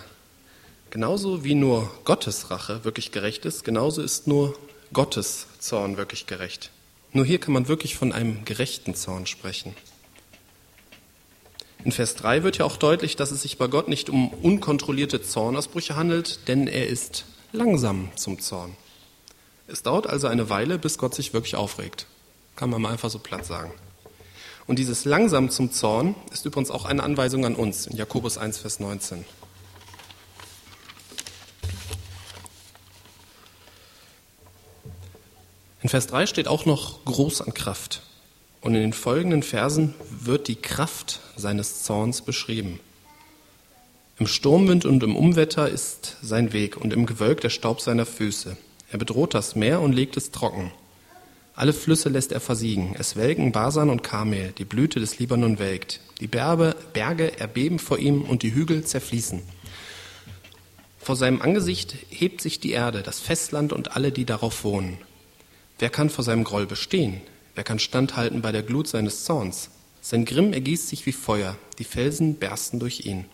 Genauso 0.89 1.43
wie 1.43 1.55
nur 1.55 1.91
Gottes 2.03 2.49
Rache 2.49 2.83
wirklich 2.83 3.11
gerecht 3.11 3.45
ist, 3.45 3.63
genauso 3.63 4.01
ist 4.01 4.27
nur 4.27 4.57
Gottes 4.91 5.47
Zorn 5.59 5.97
wirklich 5.97 6.25
gerecht. 6.25 6.71
Nur 7.11 7.25
hier 7.25 7.39
kann 7.39 7.53
man 7.53 7.67
wirklich 7.67 7.95
von 7.95 8.11
einem 8.11 8.43
gerechten 8.43 8.95
Zorn 8.95 9.27
sprechen. 9.27 9.75
In 11.83 11.91
Vers 11.91 12.15
3 12.15 12.43
wird 12.43 12.57
ja 12.59 12.65
auch 12.65 12.77
deutlich, 12.77 13.17
dass 13.17 13.31
es 13.31 13.41
sich 13.41 13.57
bei 13.57 13.67
Gott 13.67 13.89
nicht 13.89 14.09
um 14.09 14.29
unkontrollierte 14.29 15.21
Zornausbrüche 15.21 15.97
handelt, 15.97 16.47
denn 16.47 16.67
er 16.67 16.87
ist 16.87 17.25
langsam 17.51 18.09
zum 18.15 18.39
Zorn. 18.39 18.75
Es 19.67 19.83
dauert 19.83 20.07
also 20.07 20.27
eine 20.27 20.49
Weile, 20.49 20.79
bis 20.79 20.97
Gott 20.97 21.13
sich 21.13 21.33
wirklich 21.33 21.55
aufregt. 21.55 22.07
Kann 22.55 22.69
man 22.69 22.81
mal 22.81 22.91
einfach 22.91 23.09
so 23.09 23.19
platt 23.19 23.45
sagen. 23.45 23.73
Und 24.65 24.79
dieses 24.79 25.03
langsam 25.03 25.49
zum 25.49 25.73
Zorn 25.73 26.15
ist 26.31 26.45
übrigens 26.45 26.71
auch 26.71 26.85
eine 26.85 27.03
Anweisung 27.03 27.45
an 27.45 27.55
uns 27.55 27.85
in 27.85 27.97
Jakobus 27.97 28.37
1, 28.37 28.59
Vers 28.59 28.79
19. 28.79 29.25
In 35.81 35.89
Vers 35.89 36.07
3 36.07 36.27
steht 36.27 36.47
auch 36.47 36.65
noch 36.65 37.03
groß 37.03 37.41
an 37.41 37.53
Kraft. 37.53 38.03
Und 38.63 38.75
in 38.75 38.81
den 38.81 38.93
folgenden 38.93 39.43
Versen 39.43 39.93
wird 40.09 40.47
die 40.47 40.55
Kraft 40.55 41.19
seines 41.35 41.83
Zorns 41.83 42.21
beschrieben. 42.21 42.79
Im 44.17 44.25
Sturmwind 44.25 44.85
und 44.85 45.03
im 45.03 45.17
Umwetter 45.17 45.67
ist 45.67 46.15
sein 46.21 46.53
Weg 46.53 46.77
und 46.77 46.93
im 46.93 47.05
Gewölk 47.05 47.41
der 47.41 47.49
Staub 47.49 47.81
seiner 47.81 48.05
Füße. 48.05 48.55
Er 48.89 48.97
bedroht 48.97 49.33
das 49.33 49.57
Meer 49.57 49.81
und 49.81 49.91
legt 49.91 50.15
es 50.15 50.31
trocken. 50.31 50.71
Alle 51.55 51.73
Flüsse 51.73 52.07
lässt 52.07 52.31
er 52.31 52.39
versiegen. 52.39 52.95
Es 52.97 53.17
welken 53.17 53.51
Basan 53.51 53.89
und 53.89 54.01
Karmel, 54.01 54.53
die 54.57 54.65
Blüte 54.65 55.01
des 55.01 55.19
Libanon 55.19 55.59
welkt. 55.59 55.99
Die 56.21 56.27
Berge, 56.27 56.73
Berge 56.93 57.37
erbeben 57.37 57.79
vor 57.79 57.99
ihm 57.99 58.21
und 58.21 58.43
die 58.43 58.55
Hügel 58.55 58.85
zerfließen. 58.85 59.41
Vor 60.99 61.17
seinem 61.17 61.41
Angesicht 61.41 61.97
hebt 62.09 62.39
sich 62.39 62.61
die 62.61 62.71
Erde, 62.71 63.03
das 63.03 63.19
Festland 63.19 63.73
und 63.73 63.97
alle, 63.97 64.13
die 64.13 64.23
darauf 64.23 64.63
wohnen. 64.63 64.99
Wer 65.79 65.89
kann 65.89 66.09
vor 66.09 66.23
seinem 66.23 66.45
Groll 66.45 66.65
bestehen? 66.65 67.19
Wer 67.55 67.63
kann 67.63 67.79
standhalten 67.79 68.41
bei 68.41 68.51
der 68.51 68.63
Glut 68.63 68.87
seines 68.87 69.25
Zorns? 69.25 69.69
Sein 70.01 70.25
Grimm 70.25 70.53
ergießt 70.53 70.89
sich 70.89 71.05
wie 71.05 71.11
Feuer, 71.11 71.55
die 71.79 71.83
Felsen 71.83 72.35
bersten 72.35 72.79
durch 72.79 73.05
ihn. 73.05 73.25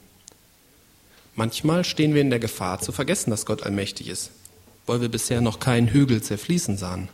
Manchmal 1.35 1.85
stehen 1.85 2.13
wir 2.13 2.21
in 2.21 2.29
der 2.29 2.39
Gefahr 2.39 2.79
zu 2.79 2.91
vergessen, 2.91 3.31
dass 3.31 3.45
Gott 3.45 3.63
allmächtig 3.63 4.09
ist, 4.09 4.31
weil 4.85 5.01
wir 5.01 5.09
bisher 5.09 5.41
noch 5.41 5.59
keinen 5.59 5.87
Hügel 5.87 6.21
zerfließen 6.21 6.77
sahen. 6.77 7.07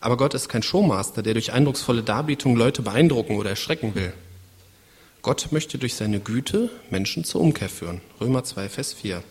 Aber 0.00 0.16
Gott 0.16 0.34
ist 0.34 0.48
kein 0.48 0.62
Showmaster, 0.62 1.22
der 1.22 1.34
durch 1.34 1.52
eindrucksvolle 1.52 2.02
Darbietung 2.02 2.56
Leute 2.56 2.82
beeindrucken 2.82 3.36
oder 3.36 3.50
erschrecken 3.50 3.94
will. 3.94 4.12
Gott 5.22 5.48
möchte 5.50 5.78
durch 5.78 5.96
seine 5.96 6.20
Güte 6.20 6.70
Menschen 6.90 7.24
zur 7.24 7.40
Umkehr 7.40 7.68
führen. 7.68 8.00
Römer 8.20 8.44
2, 8.44 8.68
Vers 8.68 8.94
4. 8.94 9.22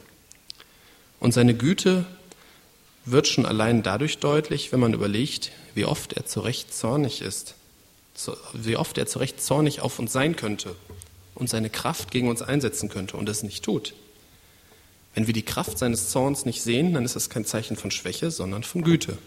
Und 1.20 1.34
seine 1.34 1.56
Güte 1.56 2.06
wird 3.12 3.28
schon 3.28 3.46
allein 3.46 3.84
dadurch 3.84 4.20
deutlich, 4.20 4.72
wenn 4.72 4.80
man 4.80 4.94
überlegt, 4.94 5.52
wie 5.74 5.86
oft 5.86 6.14
er 6.14 6.26
zu 6.26 6.42
Recht 6.42 6.74
zornig 6.74 7.22
ist, 7.22 7.56
wie 8.54 8.78
oft 8.78 8.98
er 8.98 9.08
zu 9.08 9.20
Recht 9.20 9.42
zornig 9.42 9.82
auf 9.82 10.00
uns 10.00 10.12
sein 10.12 10.36
könnte 10.36 10.76
und 11.36 11.50
seine 11.50 11.70
Kraft 11.70 12.12
gegen 12.12 12.30
uns 12.30 12.42
einsetzen 12.42 12.90
könnte 12.90 13.18
und 13.18 13.30
es 13.30 13.44
nicht 13.44 13.64
tut. 13.64 13.94
Wenn 15.14 15.28
wir 15.28 15.34
die 15.34 15.44
Kraft 15.46 15.78
seines 15.80 16.10
Zorns 16.10 16.46
nicht 16.46 16.62
sehen, 16.62 16.94
dann 16.94 17.06
ist 17.06 17.16
das 17.16 17.30
kein 17.30 17.46
Zeichen 17.46 17.76
von 17.76 17.92
Schwäche, 17.92 18.30
sondern 18.30 18.64
von 18.64 18.84
Güte. 18.84 19.18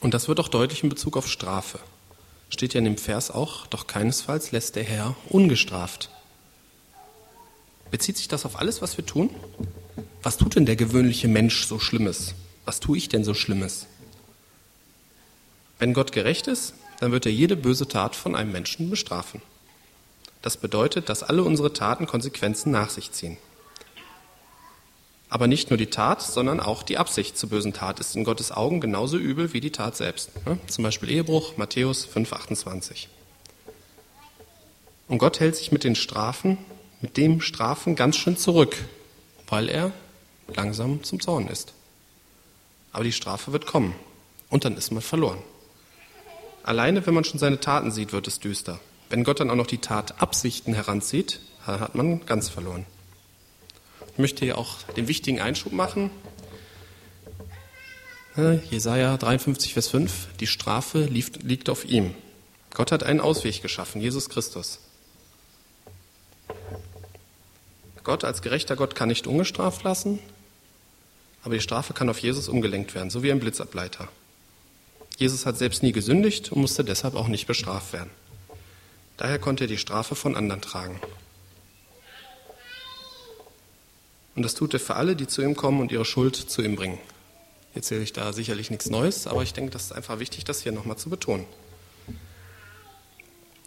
Und 0.00 0.14
das 0.14 0.28
wird 0.28 0.40
auch 0.40 0.48
deutlich 0.48 0.82
in 0.82 0.88
Bezug 0.88 1.16
auf 1.16 1.28
Strafe. 1.28 1.78
Steht 2.48 2.74
ja 2.74 2.78
in 2.78 2.84
dem 2.84 2.98
Vers 2.98 3.30
auch, 3.30 3.66
doch 3.66 3.86
keinesfalls 3.86 4.52
lässt 4.52 4.76
der 4.76 4.84
Herr 4.84 5.16
ungestraft. 5.28 6.10
Bezieht 7.90 8.16
sich 8.16 8.28
das 8.28 8.44
auf 8.44 8.58
alles, 8.58 8.82
was 8.82 8.96
wir 8.96 9.06
tun? 9.06 9.30
Was 10.22 10.36
tut 10.36 10.56
denn 10.56 10.66
der 10.66 10.76
gewöhnliche 10.76 11.28
Mensch 11.28 11.66
so 11.66 11.78
Schlimmes? 11.78 12.34
Was 12.64 12.80
tue 12.80 12.98
ich 12.98 13.08
denn 13.08 13.24
so 13.24 13.34
Schlimmes? 13.34 13.86
Wenn 15.78 15.94
Gott 15.94 16.12
gerecht 16.12 16.46
ist, 16.46 16.74
dann 17.00 17.12
wird 17.12 17.26
er 17.26 17.32
jede 17.32 17.56
böse 17.56 17.86
Tat 17.86 18.16
von 18.16 18.34
einem 18.34 18.52
Menschen 18.52 18.90
bestrafen. 18.90 19.42
Das 20.42 20.56
bedeutet, 20.56 21.08
dass 21.08 21.22
alle 21.22 21.42
unsere 21.42 21.72
Taten 21.72 22.06
Konsequenzen 22.06 22.70
nach 22.70 22.90
sich 22.90 23.12
ziehen. 23.12 23.36
Aber 25.28 25.48
nicht 25.48 25.70
nur 25.70 25.76
die 25.76 25.90
Tat, 25.90 26.22
sondern 26.22 26.60
auch 26.60 26.82
die 26.82 26.98
Absicht 26.98 27.36
zur 27.36 27.48
bösen 27.48 27.72
Tat 27.72 27.98
ist 28.00 28.14
in 28.14 28.24
Gottes 28.24 28.52
Augen 28.52 28.80
genauso 28.80 29.18
übel 29.18 29.52
wie 29.52 29.60
die 29.60 29.72
Tat 29.72 29.96
selbst. 29.96 30.30
Zum 30.68 30.84
Beispiel 30.84 31.10
Ehebruch, 31.10 31.56
Matthäus 31.56 32.06
5,28. 32.06 33.08
Und 35.08 35.18
Gott 35.18 35.40
hält 35.40 35.56
sich 35.56 35.72
mit 35.72 35.84
den 35.84 35.96
Strafen, 35.96 36.58
mit 37.00 37.16
dem 37.16 37.40
Strafen 37.40 37.96
ganz 37.96 38.16
schön 38.16 38.36
zurück, 38.36 38.76
weil 39.48 39.68
er 39.68 39.92
langsam 40.54 41.02
zum 41.02 41.20
Zorn 41.20 41.48
ist. 41.48 41.72
Aber 42.92 43.04
die 43.04 43.12
Strafe 43.12 43.52
wird 43.52 43.66
kommen 43.66 43.94
und 44.48 44.64
dann 44.64 44.76
ist 44.76 44.90
man 44.90 45.02
verloren. 45.02 45.38
Alleine, 46.62 47.06
wenn 47.06 47.14
man 47.14 47.24
schon 47.24 47.38
seine 47.38 47.60
Taten 47.60 47.90
sieht, 47.90 48.12
wird 48.12 48.26
es 48.26 48.40
düster. 48.40 48.80
Wenn 49.08 49.22
Gott 49.22 49.40
dann 49.40 49.50
auch 49.50 49.56
noch 49.56 49.66
die 49.66 49.78
Tatabsichten 49.78 50.74
heranzieht, 50.74 51.40
hat 51.64 51.94
man 51.94 52.24
ganz 52.26 52.48
verloren. 52.48 52.86
Ich 54.12 54.18
möchte 54.18 54.44
hier 54.44 54.58
auch 54.58 54.82
den 54.96 55.08
wichtigen 55.08 55.40
Einschub 55.40 55.72
machen. 55.72 56.10
Jesaja 58.70 59.16
53, 59.16 59.74
Vers 59.74 59.88
5. 59.88 60.28
Die 60.40 60.46
Strafe 60.46 61.04
liegt 61.04 61.70
auf 61.70 61.84
ihm. 61.84 62.14
Gott 62.74 62.92
hat 62.92 63.02
einen 63.02 63.20
Ausweg 63.20 63.62
geschaffen, 63.62 64.00
Jesus 64.00 64.28
Christus. 64.28 64.80
Gott 68.06 68.22
als 68.22 68.40
gerechter 68.40 68.76
Gott 68.76 68.94
kann 68.94 69.08
nicht 69.08 69.26
ungestraft 69.26 69.82
lassen, 69.82 70.20
aber 71.42 71.54
die 71.54 71.60
Strafe 71.60 71.92
kann 71.92 72.08
auf 72.08 72.20
Jesus 72.20 72.48
umgelenkt 72.48 72.94
werden, 72.94 73.10
so 73.10 73.24
wie 73.24 73.32
ein 73.32 73.40
Blitzableiter. 73.40 74.06
Jesus 75.16 75.44
hat 75.44 75.58
selbst 75.58 75.82
nie 75.82 75.90
gesündigt 75.90 76.52
und 76.52 76.60
musste 76.60 76.84
deshalb 76.84 77.16
auch 77.16 77.26
nicht 77.26 77.48
bestraft 77.48 77.92
werden. 77.92 78.10
Daher 79.16 79.40
konnte 79.40 79.64
er 79.64 79.66
die 79.66 79.76
Strafe 79.76 80.14
von 80.14 80.36
anderen 80.36 80.60
tragen. 80.60 81.00
Und 84.36 84.44
das 84.44 84.54
tut 84.54 84.72
er 84.74 84.78
für 84.78 84.94
alle, 84.94 85.16
die 85.16 85.26
zu 85.26 85.42
ihm 85.42 85.56
kommen 85.56 85.80
und 85.80 85.90
ihre 85.90 86.04
Schuld 86.04 86.36
zu 86.36 86.62
ihm 86.62 86.76
bringen. 86.76 87.00
Jetzt 87.74 87.86
erzähle 87.86 88.02
ich 88.04 88.12
da 88.12 88.32
sicherlich 88.32 88.70
nichts 88.70 88.88
Neues, 88.88 89.26
aber 89.26 89.42
ich 89.42 89.52
denke, 89.52 89.72
das 89.72 89.86
ist 89.86 89.92
einfach 89.92 90.20
wichtig, 90.20 90.44
das 90.44 90.62
hier 90.62 90.70
nochmal 90.70 90.96
zu 90.96 91.10
betonen. 91.10 91.44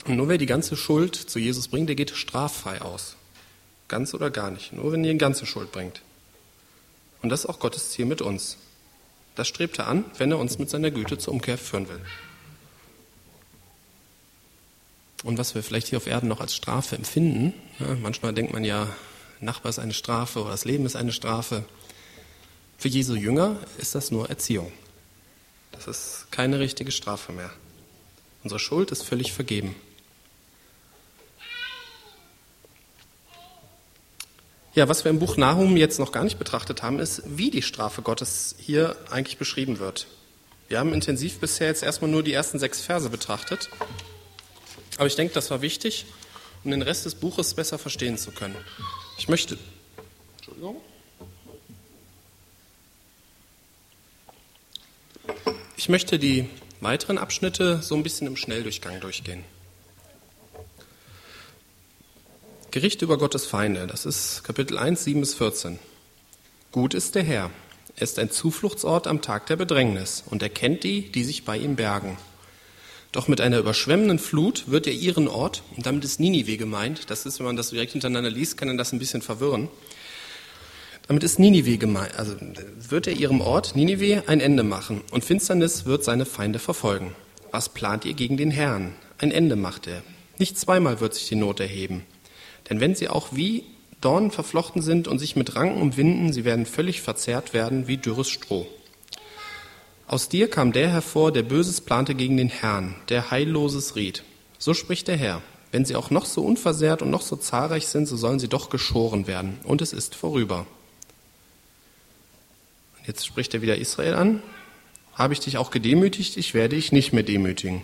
Und 0.05 0.15
nur 0.15 0.29
wer 0.29 0.37
die 0.37 0.45
ganze 0.45 0.77
Schuld 0.77 1.17
zu 1.17 1.39
Jesus 1.39 1.67
bringt, 1.67 1.89
der 1.89 1.97
geht 1.97 2.11
straffrei 2.11 2.81
aus. 2.81 3.17
Ganz 3.89 4.13
oder 4.13 4.29
gar 4.29 4.49
nicht. 4.49 4.71
Nur 4.71 4.93
wenn 4.93 5.03
ihr 5.03 5.11
die 5.11 5.17
ganze 5.17 5.45
Schuld 5.45 5.73
bringt. 5.73 6.01
Und 7.21 7.29
das 7.29 7.41
ist 7.41 7.45
auch 7.47 7.59
Gottes 7.59 7.91
Ziel 7.91 8.05
mit 8.05 8.21
uns. 8.21 8.57
Das 9.35 9.49
strebt 9.49 9.77
er 9.79 9.87
an, 9.87 10.05
wenn 10.17 10.31
er 10.31 10.39
uns 10.39 10.57
mit 10.57 10.69
seiner 10.69 10.91
Güte 10.91 11.17
zur 11.17 11.33
Umkehr 11.33 11.57
führen 11.57 11.89
will. 11.89 11.99
Und 15.23 15.37
was 15.37 15.53
wir 15.53 15.63
vielleicht 15.63 15.87
hier 15.87 15.97
auf 15.97 16.07
Erden 16.07 16.29
noch 16.29 16.39
als 16.39 16.55
Strafe 16.55 16.95
empfinden, 16.95 17.53
ja, 17.79 17.95
manchmal 17.95 18.33
denkt 18.33 18.53
man 18.53 18.63
ja, 18.63 18.87
Nachbar 19.41 19.69
ist 19.69 19.79
eine 19.79 19.93
Strafe 19.93 20.41
oder 20.41 20.51
das 20.51 20.65
Leben 20.65 20.85
ist 20.85 20.95
eine 20.95 21.13
Strafe. 21.13 21.63
Für 22.77 22.89
Jesu 22.89 23.15
Jünger 23.15 23.57
ist 23.77 23.95
das 23.95 24.11
nur 24.11 24.29
Erziehung. 24.29 24.71
Das 25.71 25.87
ist 25.87 26.27
keine 26.31 26.59
richtige 26.59 26.91
Strafe 26.91 27.31
mehr. 27.31 27.51
Unsere 28.43 28.59
Schuld 28.59 28.91
ist 28.91 29.03
völlig 29.03 29.31
vergeben. 29.31 29.75
Ja, 34.75 34.87
was 34.87 35.03
wir 35.03 35.09
im 35.09 35.19
Buch 35.19 35.35
Nahum 35.35 35.77
jetzt 35.77 35.99
noch 35.99 36.11
gar 36.11 36.23
nicht 36.23 36.37
betrachtet 36.37 36.83
haben, 36.83 36.99
ist, 36.99 37.23
wie 37.25 37.49
die 37.49 37.63
Strafe 37.63 38.01
Gottes 38.01 38.55
hier 38.59 38.95
eigentlich 39.09 39.37
beschrieben 39.37 39.79
wird. 39.79 40.07
Wir 40.67 40.77
haben 40.77 40.93
intensiv 40.93 41.39
bisher 41.39 41.67
jetzt 41.67 41.81
erstmal 41.81 42.11
nur 42.11 42.21
die 42.21 42.33
ersten 42.33 42.59
sechs 42.59 42.79
Verse 42.79 43.09
betrachtet. 43.09 43.69
Aber 44.97 45.07
ich 45.07 45.15
denke, 45.15 45.33
das 45.33 45.49
war 45.49 45.61
wichtig, 45.61 46.05
um 46.63 46.69
den 46.69 46.83
Rest 46.83 47.05
des 47.05 47.15
Buches 47.15 47.55
besser 47.55 47.79
verstehen 47.79 48.17
zu 48.17 48.31
können. 48.31 48.55
Ich 49.17 49.27
möchte. 49.27 49.57
Entschuldigung. 50.37 50.75
Ich 55.77 55.89
möchte 55.89 56.19
die 56.19 56.47
weiteren 56.81 57.17
Abschnitte 57.17 57.81
so 57.81 57.95
ein 57.95 58.03
bisschen 58.03 58.27
im 58.27 58.35
Schnelldurchgang 58.35 58.99
durchgehen. 58.99 59.43
Gericht 62.71 63.01
über 63.01 63.17
Gottes 63.17 63.47
Feinde, 63.47 63.87
das 63.87 64.05
ist 64.05 64.43
Kapitel 64.43 64.77
1, 64.77 65.03
7 65.03 65.19
bis 65.19 65.33
14. 65.33 65.79
Gut 66.71 66.93
ist 66.93 67.15
der 67.15 67.23
Herr, 67.23 67.49
Er 67.95 68.03
ist 68.03 68.19
ein 68.19 68.29
Zufluchtsort 68.29 69.07
am 69.07 69.23
Tag 69.23 69.47
der 69.47 69.55
Bedrängnis 69.55 70.23
und 70.29 70.43
er 70.43 70.49
kennt 70.49 70.83
die, 70.83 71.11
die 71.11 71.23
sich 71.23 71.45
bei 71.45 71.57
ihm 71.57 71.75
bergen. 71.75 72.19
Doch 73.11 73.27
mit 73.27 73.41
einer 73.41 73.57
überschwemmenden 73.57 74.19
Flut 74.19 74.65
wird 74.67 74.85
er 74.85 74.93
ihren 74.93 75.27
Ort, 75.27 75.63
und 75.75 75.87
damit 75.87 76.05
ist 76.05 76.19
Ninive 76.19 76.57
gemeint, 76.57 77.09
das 77.09 77.25
ist, 77.25 77.39
wenn 77.39 77.47
man 77.47 77.55
das 77.55 77.71
direkt 77.71 77.93
hintereinander 77.93 78.29
liest, 78.29 78.55
kann 78.55 78.67
dann 78.67 78.77
das 78.77 78.93
ein 78.93 78.99
bisschen 78.99 79.23
verwirren. 79.23 79.67
Damit 81.07 81.23
ist 81.23 81.39
Ninive 81.39 81.79
gemeint, 81.79 82.19
also 82.19 82.35
wird 82.87 83.07
er 83.07 83.13
ihrem 83.13 83.41
Ort, 83.41 83.75
Ninive, 83.75 84.25
ein 84.27 84.41
Ende 84.41 84.61
machen 84.61 85.01
und 85.09 85.25
Finsternis 85.25 85.85
wird 85.85 86.03
seine 86.03 86.27
Feinde 86.27 86.59
verfolgen. 86.59 87.15
Was 87.49 87.69
plant 87.69 88.05
ihr 88.05 88.13
gegen 88.13 88.37
den 88.37 88.51
Herrn? 88.51 88.93
Ein 89.17 89.31
Ende 89.31 89.55
macht 89.55 89.87
er. 89.87 90.03
Nicht 90.37 90.59
zweimal 90.59 90.99
wird 90.99 91.15
sich 91.15 91.27
die 91.27 91.35
Not 91.35 91.59
erheben. 91.59 92.05
Denn 92.69 92.79
wenn 92.79 92.95
sie 92.95 93.09
auch 93.09 93.29
wie 93.31 93.63
Dornen 94.01 94.31
verflochten 94.31 94.81
sind 94.81 95.07
und 95.07 95.19
sich 95.19 95.35
mit 95.35 95.55
Ranken 95.55 95.81
umwinden, 95.81 96.31
sie 96.31 96.45
werden 96.45 96.65
völlig 96.65 97.01
verzerrt 97.01 97.53
werden 97.53 97.87
wie 97.87 97.97
dürres 97.97 98.29
Stroh. 98.29 98.67
Aus 100.07 100.29
dir 100.29 100.49
kam 100.49 100.71
der 100.71 100.89
hervor, 100.89 101.31
der 101.31 101.43
Böses 101.43 101.81
plante 101.81 102.15
gegen 102.15 102.37
den 102.37 102.49
Herrn, 102.49 102.95
der 103.09 103.29
Heilloses 103.29 103.95
riet. 103.95 104.23
So 104.57 104.73
spricht 104.73 105.07
der 105.07 105.17
Herr. 105.17 105.41
Wenn 105.71 105.85
sie 105.85 105.95
auch 105.95 106.09
noch 106.09 106.25
so 106.25 106.41
unversehrt 106.41 107.03
und 107.03 107.11
noch 107.11 107.21
so 107.21 107.35
zahlreich 107.35 107.87
sind, 107.87 108.07
so 108.07 108.17
sollen 108.17 108.39
sie 108.39 108.47
doch 108.47 108.71
geschoren 108.71 109.27
werden. 109.27 109.59
Und 109.63 109.83
es 109.83 109.93
ist 109.93 110.15
vorüber. 110.15 110.65
Jetzt 113.05 113.25
spricht 113.25 113.53
er 113.53 113.61
wieder 113.61 113.77
Israel 113.77 114.15
an. 114.15 114.41
Habe 115.13 115.33
ich 115.33 115.41
dich 115.41 115.57
auch 115.57 115.69
gedemütigt, 115.69 116.37
ich 116.37 116.53
werde 116.53 116.75
dich 116.75 116.91
nicht 116.91 117.13
mehr 117.13 117.23
demütigen. 117.23 117.83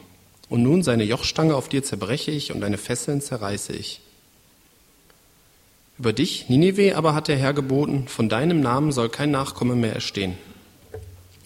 Und 0.50 0.64
nun 0.64 0.82
seine 0.82 1.04
Jochstange 1.04 1.56
auf 1.56 1.70
dir 1.70 1.84
zerbreche 1.84 2.32
ich 2.32 2.52
und 2.52 2.62
deine 2.62 2.78
Fesseln 2.78 3.22
zerreiße 3.22 3.74
ich. 3.74 4.02
Über 5.98 6.12
dich, 6.12 6.50
Ninive, 6.50 6.98
aber 6.98 7.16
hat 7.16 7.30
der 7.30 7.38
Herr 7.38 7.54
geboten, 7.54 8.08
von 8.08 8.28
deinem 8.28 8.60
Namen 8.60 8.92
soll 8.92 9.08
kein 9.10 9.32
Nachkomme 9.32 9.76
mehr 9.76 9.94
erstehen. 9.94 10.38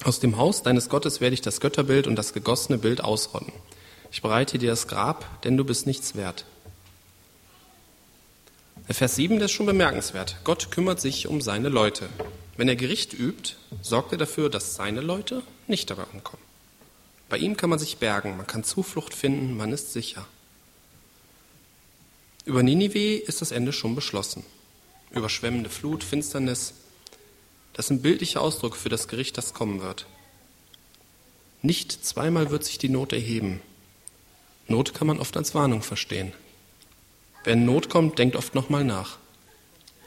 Aus 0.04 0.20
dem 0.20 0.38
Haus 0.38 0.64
deines 0.64 0.90
Gottes 0.90 1.22
werde 1.22 1.36
ich 1.36 1.42
das 1.42 1.60
Götterbild 1.60 2.08
und 2.08 2.16
das 2.16 2.34
gegossene 2.34 2.80
Bild 2.80 3.04
ausrotten. 3.04 3.54
Ich 4.12 4.24
bereite 4.24 4.58
dir 4.58 4.72
das 4.72 4.88
Grab, 4.88 5.44
denn 5.44 5.56
du 5.56 5.64
bist 5.64 5.86
nichts 5.86 6.16
wert. 6.16 6.46
Vers 8.90 9.18
7, 9.18 9.36
der 9.36 9.46
ist 9.46 9.52
schon 9.52 9.68
bemerkenswert. 9.68 10.38
Gott 10.44 10.72
kümmert 10.72 11.00
sich 11.00 11.28
um 11.28 11.42
seine 11.42 11.70
Leute. 11.70 12.10
Wenn 12.58 12.68
er 12.68 12.76
Gericht 12.76 13.14
übt, 13.14 13.56
sorgt 13.84 14.14
er 14.14 14.18
dafür, 14.18 14.50
dass 14.50 14.74
seine 14.74 15.02
Leute 15.02 15.44
nicht 15.68 15.92
dabei 15.92 16.06
umkommen. 16.12 16.44
Bei 17.30 17.38
ihm 17.38 17.56
kann 17.56 17.70
man 17.70 17.78
sich 17.78 17.98
bergen, 17.98 18.36
man 18.36 18.48
kann 18.48 18.64
Zuflucht 18.64 19.14
finden, 19.14 19.56
man 19.56 19.72
ist 19.72 19.94
sicher. 19.94 20.26
Über 22.50 22.64
Ninive 22.64 23.18
ist 23.18 23.42
das 23.42 23.52
Ende 23.52 23.72
schon 23.72 23.94
beschlossen. 23.94 24.44
Überschwemmende 25.12 25.70
Flut, 25.70 26.04
Finsternis, 26.04 26.74
das 27.74 27.86
sind 27.86 28.02
bildliche 28.02 28.42
Ausdrücke 28.42 28.76
für 28.76 28.90
das 28.90 29.08
Gericht, 29.08 29.38
das 29.38 29.54
kommen 29.54 29.84
wird. 29.84 30.08
Nicht 31.62 32.04
zweimal 32.04 32.50
wird 32.50 32.64
sich 32.64 32.80
die 32.80 32.90
Not 32.90 33.14
erheben. 33.14 33.62
Not 34.68 34.96
kann 34.96 35.06
man 35.06 35.20
oft 35.20 35.38
als 35.38 35.54
Warnung 35.54 35.84
verstehen. 35.84 36.34
Wenn 37.44 37.66
Not 37.66 37.88
kommt, 37.88 38.18
denkt 38.18 38.36
oft 38.36 38.56
nochmal 38.56 38.84
nach. 38.84 39.20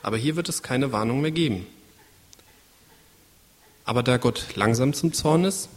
Aber 0.03 0.17
hier 0.17 0.35
wird 0.35 0.49
es 0.49 0.65
keine 0.65 0.91
Warnung 0.91 1.21
mehr 1.21 1.31
geben. 1.31 1.65
Aber 3.85 4.03
da 4.03 4.17
Gott 4.17 4.57
langsam 4.57 4.95
zum 4.95 5.13
Zorn 5.13 5.45
ist, 5.45 5.69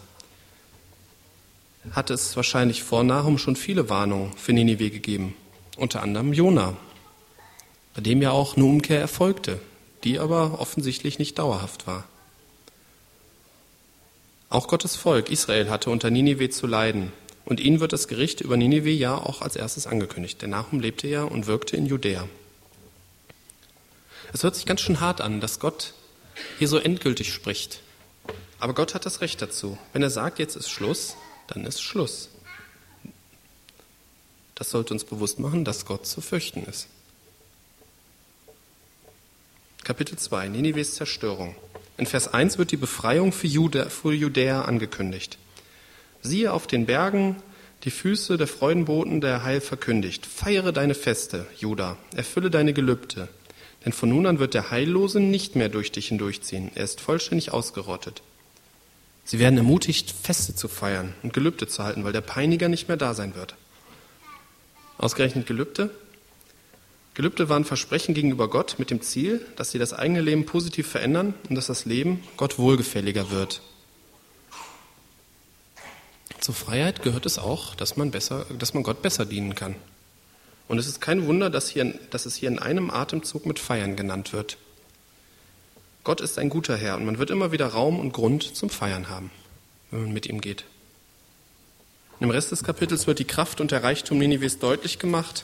hat 1.92 2.10
es 2.10 2.36
wahrscheinlich 2.36 2.82
vor 2.82 3.04
Nahum 3.04 3.38
schon 3.38 3.56
viele 3.56 3.88
Warnungen 3.88 4.36
für 4.36 4.52
Ninive 4.52 4.90
gegeben. 4.90 5.36
Unter 5.78 6.02
anderem 6.02 6.34
Jona, 6.34 6.76
bei 7.94 8.02
dem 8.02 8.22
ja 8.22 8.32
auch 8.32 8.56
eine 8.56 8.66
Umkehr 8.66 9.00
erfolgte 9.00 9.60
die 10.06 10.20
aber 10.20 10.60
offensichtlich 10.60 11.20
nicht 11.20 11.38
dauerhaft 11.40 11.88
war. 11.88 12.06
Auch 14.50 14.68
Gottes 14.68 14.96
Volk 14.96 15.30
Israel 15.30 15.70
hatte 15.70 15.90
unter 15.90 16.12
Ninive 16.12 16.50
zu 16.50 16.68
leiden, 16.68 17.12
und 17.44 17.60
ihnen 17.60 17.80
wird 17.80 17.94
das 17.94 18.08
Gericht 18.08 18.42
über 18.42 18.58
Ninive 18.58 18.90
ja 18.90 19.16
auch 19.16 19.42
als 19.42 19.56
erstes 19.56 19.86
angekündigt. 19.86 20.42
Der 20.42 20.48
Nahum 20.48 20.80
lebte 20.80 21.08
ja 21.08 21.24
und 21.24 21.46
wirkte 21.46 21.76
in 21.78 21.86
Judäa. 21.86 22.28
Es 24.34 24.42
hört 24.42 24.56
sich 24.56 24.66
ganz 24.66 24.82
schön 24.82 25.00
hart 25.00 25.22
an, 25.22 25.42
dass 25.42 25.60
Gott 25.60 25.94
hier 26.58 26.68
so 26.68 26.78
endgültig 26.78 27.32
spricht. 27.32 27.82
Aber 28.60 28.74
Gott 28.74 28.96
hat 28.96 29.06
das 29.06 29.22
Recht 29.22 29.42
dazu. 29.44 29.78
Wenn 29.94 30.02
er 30.02 30.10
sagt, 30.10 30.40
jetzt 30.40 30.56
ist 30.56 30.70
Schluss, 30.70 31.18
dann 31.48 31.66
ist 31.66 31.82
Schluss. 31.82 32.30
Das 34.56 34.70
sollte 34.70 34.94
uns 34.94 35.04
bewusst 35.04 35.40
machen, 35.40 35.66
dass 35.66 35.86
Gott 35.86 36.06
zu 36.06 36.22
fürchten 36.22 36.64
ist. 36.64 36.88
Kapitel 39.84 40.18
2, 40.18 40.48
Ninives 40.48 40.96
Zerstörung. 40.96 41.56
In 41.98 42.06
Vers 42.06 42.34
1 42.34 42.58
wird 42.58 42.72
die 42.72 42.78
Befreiung 42.78 43.32
für, 43.32 43.48
Juda, 43.48 43.90
für 43.90 44.14
Judäa 44.14 44.64
angekündigt. 44.64 45.38
Siehe 46.22 46.52
auf 46.52 46.68
den 46.68 46.86
Bergen 46.86 47.36
die 47.84 47.92
Füße 47.92 48.38
der 48.38 48.48
Freudenboten 48.48 49.22
der 49.22 49.44
Heil 49.44 49.62
verkündigt. 49.62 50.26
Feiere 50.26 50.72
deine 50.72 50.96
Feste, 50.96 51.46
Juda, 51.58 51.98
erfülle 52.16 52.50
deine 52.50 52.74
Gelübde. 52.74 53.28
Denn 53.86 53.94
von 53.94 54.10
nun 54.10 54.26
an 54.26 54.40
wird 54.40 54.56
der 54.56 54.72
Heillose 54.72 55.20
nicht 55.20 55.56
mehr 55.56 55.70
durch 55.70 55.92
dich 55.92 56.08
hindurchziehen. 56.08 56.72
Er 56.74 56.84
ist 56.84 57.00
vollständig 57.00 57.52
ausgerottet. 57.52 58.24
Sie 59.24 59.38
werden 59.38 59.58
ermutigt, 59.58 60.12
Feste 60.24 60.56
zu 60.56 60.68
feiern 60.68 61.14
und 61.22 61.34
Gelübde 61.34 61.68
zu 61.68 61.84
halten, 61.84 62.04
weil 62.04 62.14
der 62.14 62.22
Peiniger 62.22 62.70
nicht 62.70 62.88
mehr 62.88 62.98
da 62.98 63.14
sein 63.14 63.36
wird. 63.36 63.56
Ausgerechnet 64.98 65.48
Gelübde? 65.48 65.90
Gelübde 67.16 67.48
waren 67.48 67.64
Versprechen 67.64 68.14
gegenüber 68.14 68.50
Gott 68.50 68.76
mit 68.78 68.92
dem 68.92 69.02
Ziel, 69.02 69.46
dass 69.56 69.72
sie 69.72 69.80
das 69.80 69.94
eigene 69.94 70.22
Leben 70.22 70.46
positiv 70.46 70.88
verändern 70.88 71.34
und 71.50 71.56
dass 71.56 71.68
das 71.68 71.86
Leben 71.86 72.24
Gott 72.36 72.60
wohlgefälliger 72.60 73.32
wird. 73.32 73.62
Zur 76.42 76.54
Freiheit 76.54 77.02
gehört 77.04 77.26
es 77.26 77.40
auch, 77.40 77.74
dass 77.76 77.96
man, 77.98 78.12
besser, 78.12 78.46
dass 78.60 78.74
man 78.74 78.84
Gott 78.84 79.02
besser 79.02 79.26
dienen 79.26 79.56
kann. 79.56 79.76
Und 80.68 80.78
es 80.78 80.88
ist 80.88 81.00
kein 81.00 81.26
Wunder, 81.26 81.50
dass, 81.50 81.70
hier, 81.70 81.98
dass 82.10 82.26
es 82.26 82.36
hier 82.36 82.50
in 82.50 82.60
einem 82.60 82.90
Atemzug 82.90 83.46
mit 83.46 83.60
Feiern 83.60 83.96
genannt 83.96 84.34
wird. 84.34 84.58
Gott 86.04 86.22
ist 86.22 86.38
ein 86.38 86.50
guter 86.50 86.76
Herr 86.76 86.98
und 86.98 87.06
man 87.06 87.18
wird 87.18 87.32
immer 87.32 87.52
wieder 87.52 87.68
Raum 87.68 88.00
und 88.00 88.14
Grund 88.14 88.56
zum 88.56 88.70
Feiern 88.70 89.10
haben, 89.10 89.32
wenn 89.90 90.04
man 90.04 90.14
mit 90.14 90.28
ihm 90.28 90.42
geht. 90.42 90.66
Im 92.22 92.30
Rest 92.30 92.52
des 92.52 92.64
Kapitels 92.64 93.08
wird 93.08 93.20
die 93.20 93.26
Kraft 93.26 93.60
und 93.60 93.72
der 93.72 93.84
Reichtum 93.84 94.18
Ninives 94.18 94.60
deutlich 94.60 95.00
gemacht 95.00 95.44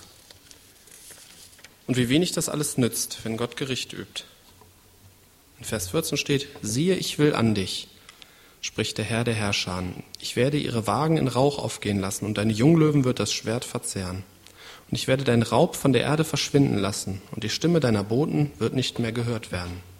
und 1.85 1.97
wie 1.97 2.07
wenig 2.07 2.31
das 2.31 2.47
alles 2.47 2.77
nützt, 2.77 3.19
wenn 3.23 3.35
Gott 3.35 3.57
Gericht 3.57 3.91
übt. 3.91 4.23
In 5.59 5.65
Vers 5.65 5.89
14 5.89 6.17
steht, 6.17 6.47
siehe, 6.61 6.95
ich 6.95 7.19
will 7.19 7.35
an 7.35 7.53
dich, 7.53 7.89
spricht 8.61 8.97
der 8.97 9.05
Herr 9.05 9.25
der 9.25 9.33
Herrscher. 9.33 9.83
Ich 10.21 10.37
werde 10.37 10.57
ihre 10.57 10.87
Wagen 10.87 11.17
in 11.17 11.27
Rauch 11.27 11.59
aufgehen 11.59 11.99
lassen 11.99 12.25
und 12.25 12.37
deine 12.37 12.53
Junglöwen 12.53 13.03
wird 13.03 13.19
das 13.19 13.33
Schwert 13.33 13.65
verzehren. 13.65 14.23
Und 14.89 14.97
ich 14.97 15.09
werde 15.09 15.25
deinen 15.25 15.43
Raub 15.43 15.75
von 15.75 15.91
der 15.91 16.03
Erde 16.03 16.23
verschwinden 16.23 16.77
lassen 16.77 17.21
und 17.31 17.43
die 17.43 17.49
Stimme 17.49 17.81
deiner 17.81 18.05
Boten 18.05 18.51
wird 18.59 18.73
nicht 18.73 18.97
mehr 18.97 19.11
gehört 19.11 19.51
werden. 19.51 19.90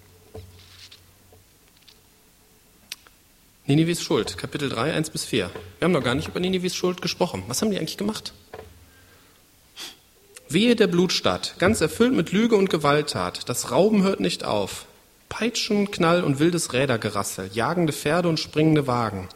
Ninives 3.71 4.03
Schuld, 4.03 4.38
Kapitel 4.38 4.67
3, 4.67 4.91
1 4.95 5.12
bis 5.12 5.23
4. 5.23 5.49
Wir 5.79 5.86
haben 5.86 5.93
noch 5.93 6.03
gar 6.03 6.13
nicht 6.13 6.27
über 6.27 6.41
Ninives 6.41 6.75
Schuld 6.75 7.01
gesprochen. 7.01 7.43
Was 7.47 7.62
haben 7.62 7.71
die 7.71 7.77
eigentlich 7.77 7.95
gemacht? 7.95 8.34
Wehe 10.49 10.75
der 10.75 10.88
Blutstadt, 10.88 11.55
ganz 11.57 11.79
erfüllt 11.79 12.12
mit 12.12 12.34
Lüge 12.34 12.57
und 12.57 12.69
Gewalttat. 12.69 13.47
Das 13.47 13.71
Rauben 13.71 14.03
hört 14.03 14.19
nicht 14.19 14.43
auf. 14.43 14.88
Peitschen, 15.29 15.89
Knall 15.89 16.25
und 16.25 16.39
wildes 16.39 16.73
Rädergerassel, 16.73 17.49
jagende 17.53 17.93
Pferde 17.93 18.27
und 18.27 18.41
springende 18.41 18.88
Wagen, 18.88 19.29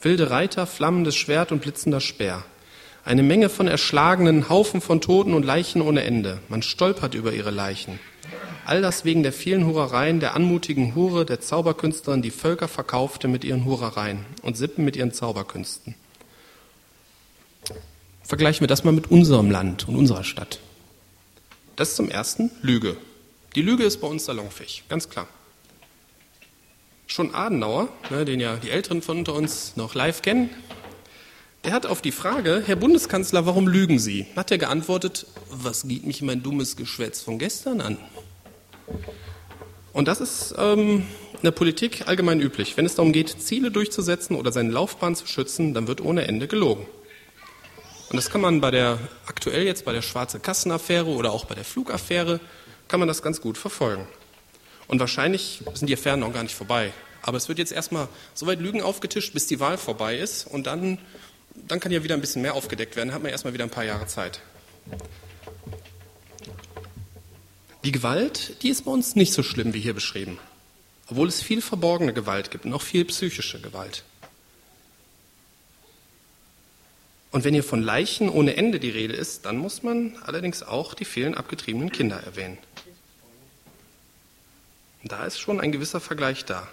wilde 0.00 0.30
Reiter, 0.30 0.68
flammendes 0.68 1.16
Schwert 1.16 1.50
und 1.50 1.60
blitzender 1.60 2.00
Speer. 2.00 2.44
Eine 3.10 3.24
Menge 3.24 3.48
von 3.48 3.66
erschlagenen, 3.66 4.48
Haufen 4.48 4.80
von 4.80 5.00
Toten 5.00 5.34
und 5.34 5.44
Leichen 5.44 5.82
ohne 5.82 6.04
Ende. 6.04 6.38
Man 6.48 6.62
stolpert 6.62 7.12
über 7.16 7.32
ihre 7.32 7.50
Leichen. 7.50 7.98
All 8.64 8.82
das 8.82 9.04
wegen 9.04 9.24
der 9.24 9.32
vielen 9.32 9.66
Hurereien, 9.66 10.20
der 10.20 10.36
anmutigen 10.36 10.94
Hure, 10.94 11.26
der 11.26 11.40
Zauberkünstlerin, 11.40 12.22
die 12.22 12.30
Völker 12.30 12.68
verkaufte 12.68 13.26
mit 13.26 13.42
ihren 13.42 13.64
Hurereien 13.64 14.24
und 14.42 14.56
Sippen 14.56 14.84
mit 14.84 14.94
ihren 14.94 15.12
Zauberkünsten. 15.12 15.96
Vergleichen 18.22 18.60
wir 18.60 18.68
das 18.68 18.84
mal 18.84 18.92
mit 18.92 19.10
unserem 19.10 19.50
Land 19.50 19.88
und 19.88 19.96
unserer 19.96 20.22
Stadt. 20.22 20.60
Das 21.74 21.96
zum 21.96 22.12
ersten 22.12 22.52
Lüge. 22.62 22.96
Die 23.56 23.62
Lüge 23.62 23.82
ist 23.82 24.00
bei 24.00 24.06
uns 24.06 24.26
salonfähig, 24.26 24.84
ganz 24.88 25.08
klar. 25.08 25.26
Schon 27.08 27.34
Adenauer, 27.34 27.88
ne, 28.10 28.24
den 28.24 28.38
ja 28.38 28.54
die 28.54 28.70
Älteren 28.70 29.02
von 29.02 29.18
unter 29.18 29.34
uns 29.34 29.74
noch 29.74 29.96
live 29.96 30.22
kennen, 30.22 30.50
der 31.64 31.72
hat 31.72 31.86
auf 31.86 32.00
die 32.00 32.12
Frage, 32.12 32.62
Herr 32.64 32.76
Bundeskanzler, 32.76 33.46
warum 33.46 33.68
lügen 33.68 33.98
Sie? 33.98 34.26
Hat 34.36 34.50
er 34.50 34.58
geantwortet, 34.58 35.26
was 35.50 35.86
geht 35.86 36.06
mich 36.06 36.22
mein 36.22 36.42
dummes 36.42 36.76
Geschwätz 36.76 37.20
von 37.20 37.38
gestern 37.38 37.80
an? 37.80 37.98
Und 39.92 40.08
das 40.08 40.20
ist 40.20 40.54
ähm, 40.58 41.06
in 41.32 41.42
der 41.42 41.50
Politik 41.50 42.06
allgemein 42.06 42.40
üblich. 42.40 42.76
Wenn 42.76 42.86
es 42.86 42.94
darum 42.94 43.12
geht, 43.12 43.42
Ziele 43.42 43.70
durchzusetzen 43.70 44.36
oder 44.36 44.52
seine 44.52 44.70
Laufbahn 44.70 45.14
zu 45.14 45.26
schützen, 45.26 45.74
dann 45.74 45.86
wird 45.86 46.00
ohne 46.00 46.26
Ende 46.26 46.48
gelogen. 46.48 46.86
Und 48.08 48.16
das 48.16 48.30
kann 48.30 48.40
man 48.40 48.60
bei 48.60 48.70
der, 48.70 48.98
aktuell 49.26 49.64
jetzt 49.64 49.84
bei 49.84 49.92
der 49.92 50.02
Schwarze 50.02 50.40
Kassenaffäre 50.40 51.08
oder 51.08 51.32
auch 51.32 51.44
bei 51.44 51.54
der 51.54 51.64
Flugaffäre, 51.64 52.40
kann 52.88 53.00
man 53.00 53.08
das 53.08 53.22
ganz 53.22 53.40
gut 53.40 53.56
verfolgen. 53.56 54.06
Und 54.88 54.98
wahrscheinlich 54.98 55.62
sind 55.74 55.88
die 55.88 55.94
Affären 55.94 56.20
noch 56.20 56.32
gar 56.32 56.42
nicht 56.42 56.54
vorbei. 56.54 56.92
Aber 57.22 57.36
es 57.36 57.48
wird 57.48 57.58
jetzt 57.58 57.72
erstmal 57.72 58.08
so 58.34 58.46
weit 58.46 58.60
Lügen 58.60 58.82
aufgetischt, 58.82 59.32
bis 59.32 59.46
die 59.46 59.60
Wahl 59.60 59.78
vorbei 59.78 60.18
ist. 60.18 60.46
Und 60.46 60.66
dann, 60.66 60.98
dann 61.68 61.80
kann 61.80 61.92
ja 61.92 62.02
wieder 62.02 62.14
ein 62.14 62.20
bisschen 62.20 62.42
mehr 62.42 62.54
aufgedeckt 62.54 62.96
werden. 62.96 63.08
Dann 63.08 63.14
hat 63.14 63.22
man 63.22 63.32
erstmal 63.32 63.54
wieder 63.54 63.64
ein 63.64 63.70
paar 63.70 63.84
Jahre 63.84 64.06
Zeit. 64.06 64.40
Die 67.84 67.92
Gewalt, 67.92 68.62
die 68.62 68.68
ist 68.68 68.84
bei 68.84 68.90
uns 68.90 69.16
nicht 69.16 69.32
so 69.32 69.42
schlimm 69.42 69.72
wie 69.72 69.80
hier 69.80 69.94
beschrieben. 69.94 70.38
Obwohl 71.08 71.28
es 71.28 71.42
viel 71.42 71.62
verborgene 71.62 72.12
Gewalt 72.12 72.50
gibt 72.50 72.66
auch 72.72 72.82
viel 72.82 73.04
psychische 73.06 73.60
Gewalt. 73.60 74.04
Und 77.32 77.44
wenn 77.44 77.54
hier 77.54 77.64
von 77.64 77.82
Leichen 77.82 78.28
ohne 78.28 78.56
Ende 78.56 78.80
die 78.80 78.90
Rede 78.90 79.14
ist, 79.14 79.44
dann 79.44 79.56
muss 79.56 79.82
man 79.82 80.16
allerdings 80.24 80.62
auch 80.62 80.94
die 80.94 81.04
vielen 81.04 81.34
abgetriebenen 81.34 81.92
Kinder 81.92 82.20
erwähnen. 82.22 82.58
Da 85.04 85.24
ist 85.24 85.38
schon 85.38 85.60
ein 85.60 85.72
gewisser 85.72 86.00
Vergleich 86.00 86.44
da. 86.44 86.68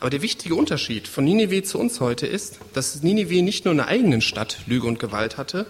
Aber 0.00 0.10
der 0.10 0.22
wichtige 0.22 0.54
Unterschied 0.54 1.08
von 1.08 1.24
Ninive 1.24 1.62
zu 1.62 1.78
uns 1.78 2.00
heute 2.00 2.26
ist, 2.26 2.58
dass 2.72 3.02
Ninive 3.02 3.42
nicht 3.42 3.64
nur 3.64 3.72
in 3.72 3.78
der 3.78 3.88
eigenen 3.88 4.20
Stadt 4.20 4.58
Lüge 4.66 4.86
und 4.86 4.98
Gewalt 5.00 5.36
hatte, 5.36 5.66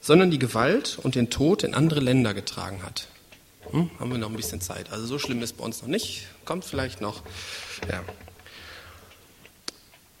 sondern 0.00 0.30
die 0.30 0.38
Gewalt 0.38 0.98
und 1.02 1.14
den 1.14 1.30
Tod 1.30 1.62
in 1.62 1.74
andere 1.74 2.00
Länder 2.00 2.34
getragen 2.34 2.82
hat. 2.82 3.08
Hm, 3.70 3.90
haben 3.98 4.10
wir 4.10 4.18
noch 4.18 4.30
ein 4.30 4.36
bisschen 4.36 4.60
Zeit. 4.60 4.92
Also 4.92 5.06
so 5.06 5.18
schlimm 5.18 5.42
ist 5.42 5.56
bei 5.56 5.64
uns 5.64 5.82
noch 5.82 5.88
nicht, 5.88 6.26
kommt 6.44 6.64
vielleicht 6.64 7.00
noch. 7.00 7.22
Ja. 7.90 8.04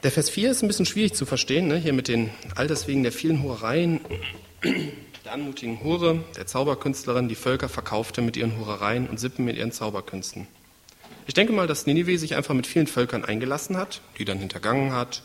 Der 0.02 0.10
Vers 0.10 0.30
4 0.30 0.50
ist 0.50 0.62
ein 0.62 0.68
bisschen 0.68 0.86
schwierig 0.86 1.14
zu 1.14 1.26
verstehen, 1.26 1.68
ne? 1.68 1.76
hier 1.76 1.92
mit 1.92 2.08
den 2.08 2.30
all 2.54 2.66
deswegen 2.66 3.02
der 3.02 3.12
vielen 3.12 3.42
Hurereien, 3.42 4.00
der 5.24 5.32
anmutigen 5.32 5.82
Hure, 5.82 6.24
der 6.36 6.46
Zauberkünstlerin, 6.46 7.28
die 7.28 7.34
Völker 7.34 7.68
verkaufte 7.68 8.22
mit 8.22 8.36
ihren 8.36 8.58
Hurereien 8.58 9.08
und 9.08 9.20
Sippen 9.20 9.44
mit 9.44 9.56
ihren 9.56 9.72
Zauberkünsten. 9.72 10.46
Ich 11.26 11.34
denke 11.34 11.52
mal, 11.52 11.66
dass 11.66 11.86
Ninive 11.86 12.18
sich 12.18 12.36
einfach 12.36 12.54
mit 12.54 12.66
vielen 12.66 12.86
Völkern 12.86 13.24
eingelassen 13.24 13.76
hat, 13.76 14.00
die 14.18 14.24
dann 14.24 14.38
hintergangen 14.38 14.92
hat, 14.92 15.22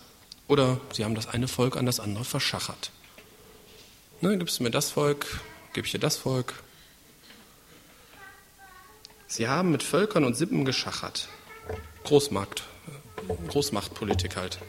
oder 0.48 0.82
sie 0.92 1.06
haben 1.06 1.16
das 1.16 1.28
eine 1.28 1.48
Volk 1.48 1.78
an 1.78 1.86
das 1.86 2.00
andere 2.00 2.26
verschachert. 2.26 2.92
Ne, 4.20 4.38
gibst 4.38 4.60
du 4.60 4.64
mir 4.64 4.72
das 4.72 4.92
Volk, 4.92 5.40
gebe 5.74 5.86
ich 5.86 5.92
dir 5.92 6.00
das 6.00 6.18
Volk. 6.18 6.54
Sie 9.28 9.48
haben 9.48 9.72
mit 9.72 9.84
Völkern 9.84 10.26
und 10.26 10.36
Sippen 10.36 10.66
geschachert. 10.66 11.30
Großmarkt, 12.04 12.64
Großmachtpolitik 13.48 14.36
halt. 14.36 14.60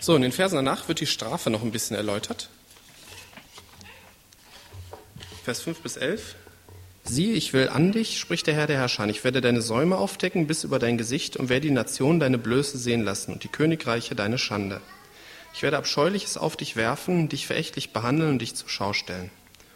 So, 0.00 0.16
in 0.16 0.22
den 0.22 0.32
Versen 0.32 0.56
danach 0.56 0.88
wird 0.88 1.00
die 1.00 1.06
Strafe 1.06 1.50
noch 1.50 1.62
ein 1.62 1.70
bisschen 1.70 1.96
erläutert. 1.96 2.48
Vers 5.44 5.60
5 5.60 5.80
bis 5.80 5.96
11. 5.96 6.34
Siehe, 7.06 7.34
ich 7.34 7.52
will 7.52 7.68
an 7.68 7.92
dich, 7.92 8.18
spricht 8.18 8.46
der 8.46 8.54
Herr 8.54 8.66
der 8.66 8.78
Herrscher, 8.78 9.06
ich 9.08 9.24
werde 9.24 9.42
deine 9.42 9.60
Säume 9.60 9.98
aufdecken 9.98 10.46
bis 10.46 10.64
über 10.64 10.78
dein 10.78 10.96
Gesicht 10.96 11.36
und 11.36 11.50
werde 11.50 11.68
die 11.68 11.74
Nationen 11.74 12.18
deine 12.18 12.38
Blöße 12.38 12.78
sehen 12.78 13.02
lassen 13.02 13.34
und 13.34 13.44
die 13.44 13.48
Königreiche 13.48 14.14
deine 14.14 14.38
Schande. 14.38 14.80
Ich 15.52 15.62
werde 15.62 15.76
Abscheuliches 15.76 16.38
auf 16.38 16.56
dich 16.56 16.76
werfen, 16.76 17.28
dich 17.28 17.46
verächtlich 17.46 17.92
behandeln 17.92 18.30
und 18.30 18.38
dich 18.40 18.54
zur 18.54 18.70
Schau 18.70 18.94
stellen. 18.94 19.30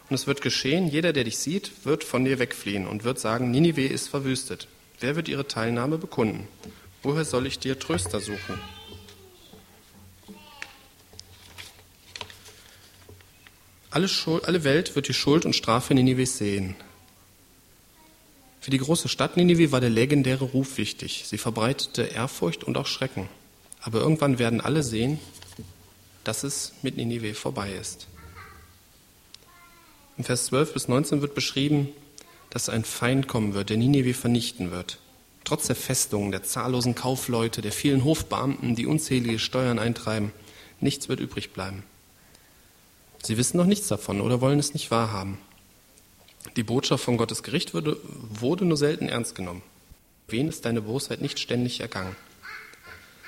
Und 0.09 0.15
es 0.15 0.27
wird 0.27 0.41
geschehen, 0.41 0.89
jeder, 0.89 1.13
der 1.13 1.25
dich 1.25 1.37
sieht, 1.37 1.85
wird 1.85 2.03
von 2.03 2.25
dir 2.25 2.39
wegfliehen 2.39 2.87
und 2.87 3.05
wird 3.05 3.21
sagen, 3.21 3.51
Ninive 3.51 3.87
ist 3.87 4.09
verwüstet. 4.09 4.67
Wer 4.99 5.15
wird 5.15 5.29
ihre 5.29 5.47
Teilnahme 5.47 5.99
bekunden? 5.99 6.49
Woher 7.03 7.27
soll 7.27 7.47
ich 7.47 7.59
dir 7.59 7.79
Tröster 7.79 8.21
suchen? 8.21 8.59
Alle, 13.91 14.09
Schuld, 14.09 14.47
alle 14.47 14.65
Welt 14.65 14.97
wird 14.97 15.09
die 15.09 15.15
Schuld 15.15 15.45
und 15.45 15.55
Strafe 15.55 15.93
Ninives 15.95 16.39
sehen. 16.39 16.75
Für 18.61 18.71
die 18.71 18.79
große 18.79 19.09
Stadt 19.09 19.37
Ninive 19.37 19.73
war 19.73 19.81
der 19.81 19.91
legendäre 19.91 20.45
Ruf 20.45 20.79
wichtig. 20.79 21.25
Sie 21.27 21.39
verbreitete 21.39 22.03
Ehrfurcht 22.03 22.65
und 22.65 22.77
auch 22.77 22.87
Schrecken. 22.87 23.29
Aber 23.81 24.01
irgendwann 24.01 24.39
werden 24.39 24.61
alle 24.61 24.83
sehen, 24.83 25.21
dass 26.25 26.43
es 26.43 26.73
mit 26.83 26.97
Ninive 26.97 27.35
vorbei 27.35 27.73
ist. 27.73 28.09
Im 30.19 30.25
Vers 30.25 30.47
12 30.47 30.73
bis 30.75 30.89
19 30.89 31.23
wird 31.23 31.35
beschrieben, 31.35 31.89
dass 32.51 32.69
ein 32.69 32.85
Feind 32.85 33.29
kommen 33.29 33.55
wird, 33.55 33.71
der 33.71 33.77
Ninive 33.77 34.15
vernichten 34.15 34.71
wird. 34.71 34.99
Trotz 35.45 35.67
der 35.69 35.77
Festungen, 35.77 36.33
der 36.33 36.43
zahllosen 36.43 36.95
Kaufleute, 36.95 37.63
der 37.63 37.73
vielen 37.73 38.05
Hofbeamten, 38.05 38.75
die 38.75 38.87
unzählige 38.87 39.39
Steuern 39.39 39.79
eintreiben, 39.79 40.33
nichts 40.81 41.09
wird 41.09 41.21
übrig 41.21 41.53
bleiben. 41.53 41.85
Sie 43.23 43.37
wissen 43.37 43.57
noch 43.57 43.67
nichts 43.67 43.89
davon 43.89 44.21
oder 44.21 44.41
wollen 44.41 44.59
es 44.59 44.75
nicht 44.75 44.91
wahrhaben. 44.91 45.39
Die 46.57 46.63
Botschaft 46.63 47.05
von 47.05 47.17
Gottes 47.17 47.43
Gericht 47.43 47.75
wurde, 47.75 47.99
wurde 48.05 48.65
nur 48.65 48.77
selten 48.77 49.09
ernst 49.09 49.35
genommen. 49.35 49.63
Wen 50.29 50.49
ist 50.49 50.65
deine 50.65 50.83
Bosheit 50.83 51.21
nicht 51.21 51.39
ständig 51.39 51.81
ergangen? 51.81 52.17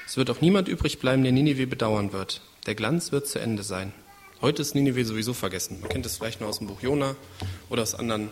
Es 0.06 0.16
wird 0.16 0.30
auch 0.30 0.40
niemand 0.40 0.68
übrig 0.68 0.98
bleiben, 0.98 1.22
der 1.22 1.32
Ninive 1.32 1.66
bedauern 1.66 2.12
wird. 2.12 2.40
Der 2.66 2.74
Glanz 2.74 3.12
wird 3.12 3.26
zu 3.26 3.38
Ende 3.38 3.62
sein. 3.62 3.92
Heute 4.40 4.62
ist 4.62 4.74
Ninive 4.74 5.04
sowieso 5.04 5.34
vergessen. 5.34 5.80
Man 5.80 5.88
kennt 5.88 6.06
es 6.06 6.16
vielleicht 6.16 6.40
nur 6.40 6.48
aus 6.48 6.58
dem 6.58 6.66
Buch 6.66 6.80
Jona 6.80 7.14
oder 7.68 7.82
aus 7.82 7.94
anderen 7.94 8.30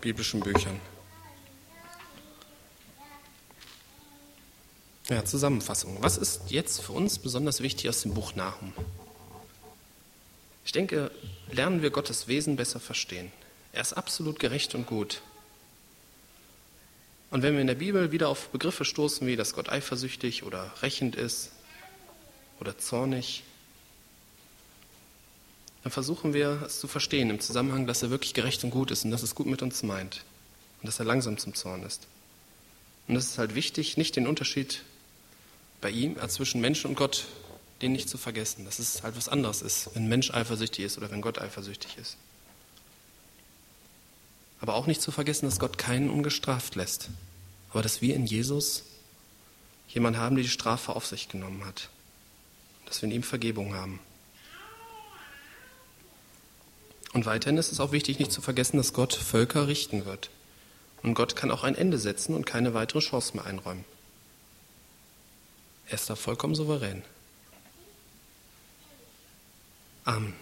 biblischen 0.00 0.40
Büchern. 0.40 0.80
Ja, 5.08 5.24
Zusammenfassung. 5.24 5.98
Was 6.00 6.16
ist 6.16 6.50
jetzt 6.50 6.80
für 6.80 6.92
uns 6.92 7.18
besonders 7.18 7.60
wichtig 7.60 7.88
aus 7.88 8.02
dem 8.02 8.14
Buch 8.14 8.34
Nahum? 8.34 8.72
Ich 10.64 10.72
denke, 10.72 11.10
lernen 11.50 11.82
wir 11.82 11.90
Gottes 11.90 12.26
Wesen 12.26 12.56
besser 12.56 12.80
verstehen. 12.80 13.30
Er 13.74 13.80
ist 13.80 13.92
absolut 13.92 14.38
gerecht 14.38 14.76
und 14.76 14.86
gut. 14.86 15.20
Und 17.32 17.42
wenn 17.42 17.54
wir 17.54 17.60
in 17.60 17.66
der 17.66 17.74
Bibel 17.74 18.12
wieder 18.12 18.28
auf 18.28 18.50
Begriffe 18.50 18.84
stoßen, 18.84 19.26
wie 19.26 19.34
dass 19.34 19.52
Gott 19.52 19.68
eifersüchtig 19.68 20.44
oder 20.44 20.72
rächend 20.80 21.16
ist 21.16 21.50
oder 22.60 22.78
zornig, 22.78 23.42
dann 25.82 25.90
versuchen 25.90 26.32
wir 26.32 26.62
es 26.64 26.78
zu 26.78 26.86
verstehen 26.86 27.30
im 27.30 27.40
Zusammenhang, 27.40 27.88
dass 27.88 28.04
er 28.04 28.10
wirklich 28.10 28.32
gerecht 28.32 28.62
und 28.62 28.70
gut 28.70 28.92
ist 28.92 29.04
und 29.04 29.10
dass 29.10 29.24
es 29.24 29.34
gut 29.34 29.48
mit 29.48 29.60
uns 29.60 29.82
meint 29.82 30.24
und 30.80 30.86
dass 30.86 31.00
er 31.00 31.04
langsam 31.04 31.36
zum 31.36 31.54
Zorn 31.54 31.82
ist. 31.82 32.06
Und 33.08 33.16
es 33.16 33.26
ist 33.26 33.38
halt 33.38 33.56
wichtig, 33.56 33.96
nicht 33.96 34.14
den 34.14 34.28
Unterschied 34.28 34.84
bei 35.80 35.90
ihm 35.90 36.16
äh, 36.16 36.28
zwischen 36.28 36.60
Mensch 36.60 36.84
und 36.84 36.94
Gott, 36.94 37.26
den 37.82 37.90
nicht 37.90 38.08
zu 38.08 38.18
vergessen, 38.18 38.64
dass 38.64 38.78
es 38.78 39.02
halt 39.02 39.16
was 39.16 39.28
anderes 39.28 39.62
ist, 39.62 39.90
wenn 39.94 40.06
Mensch 40.06 40.30
eifersüchtig 40.30 40.84
ist 40.84 40.96
oder 40.96 41.10
wenn 41.10 41.20
Gott 41.20 41.40
eifersüchtig 41.40 41.98
ist. 41.98 42.16
Aber 44.64 44.76
auch 44.76 44.86
nicht 44.86 45.02
zu 45.02 45.12
vergessen, 45.12 45.44
dass 45.44 45.58
Gott 45.58 45.76
keinen 45.76 46.08
ungestraft 46.08 46.74
lässt. 46.74 47.10
Aber 47.68 47.82
dass 47.82 48.00
wir 48.00 48.14
in 48.14 48.24
Jesus 48.24 48.84
jemanden 49.88 50.18
haben, 50.18 50.36
der 50.36 50.42
die 50.42 50.48
Strafe 50.48 50.96
auf 50.96 51.04
sich 51.04 51.28
genommen 51.28 51.66
hat. 51.66 51.90
Dass 52.86 53.02
wir 53.02 53.10
in 53.10 53.14
ihm 53.14 53.22
Vergebung 53.22 53.74
haben. 53.74 54.00
Und 57.12 57.26
weiterhin 57.26 57.58
ist 57.58 57.72
es 57.72 57.78
auch 57.78 57.92
wichtig, 57.92 58.18
nicht 58.18 58.32
zu 58.32 58.40
vergessen, 58.40 58.78
dass 58.78 58.94
Gott 58.94 59.12
Völker 59.12 59.68
richten 59.68 60.06
wird. 60.06 60.30
Und 61.02 61.12
Gott 61.12 61.36
kann 61.36 61.50
auch 61.50 61.62
ein 61.62 61.74
Ende 61.74 61.98
setzen 61.98 62.34
und 62.34 62.46
keine 62.46 62.72
weitere 62.72 63.00
Chance 63.00 63.36
mehr 63.36 63.44
einräumen. 63.44 63.84
Er 65.88 65.96
ist 65.96 66.08
da 66.08 66.16
vollkommen 66.16 66.54
souverän. 66.54 67.02
Amen. 70.06 70.34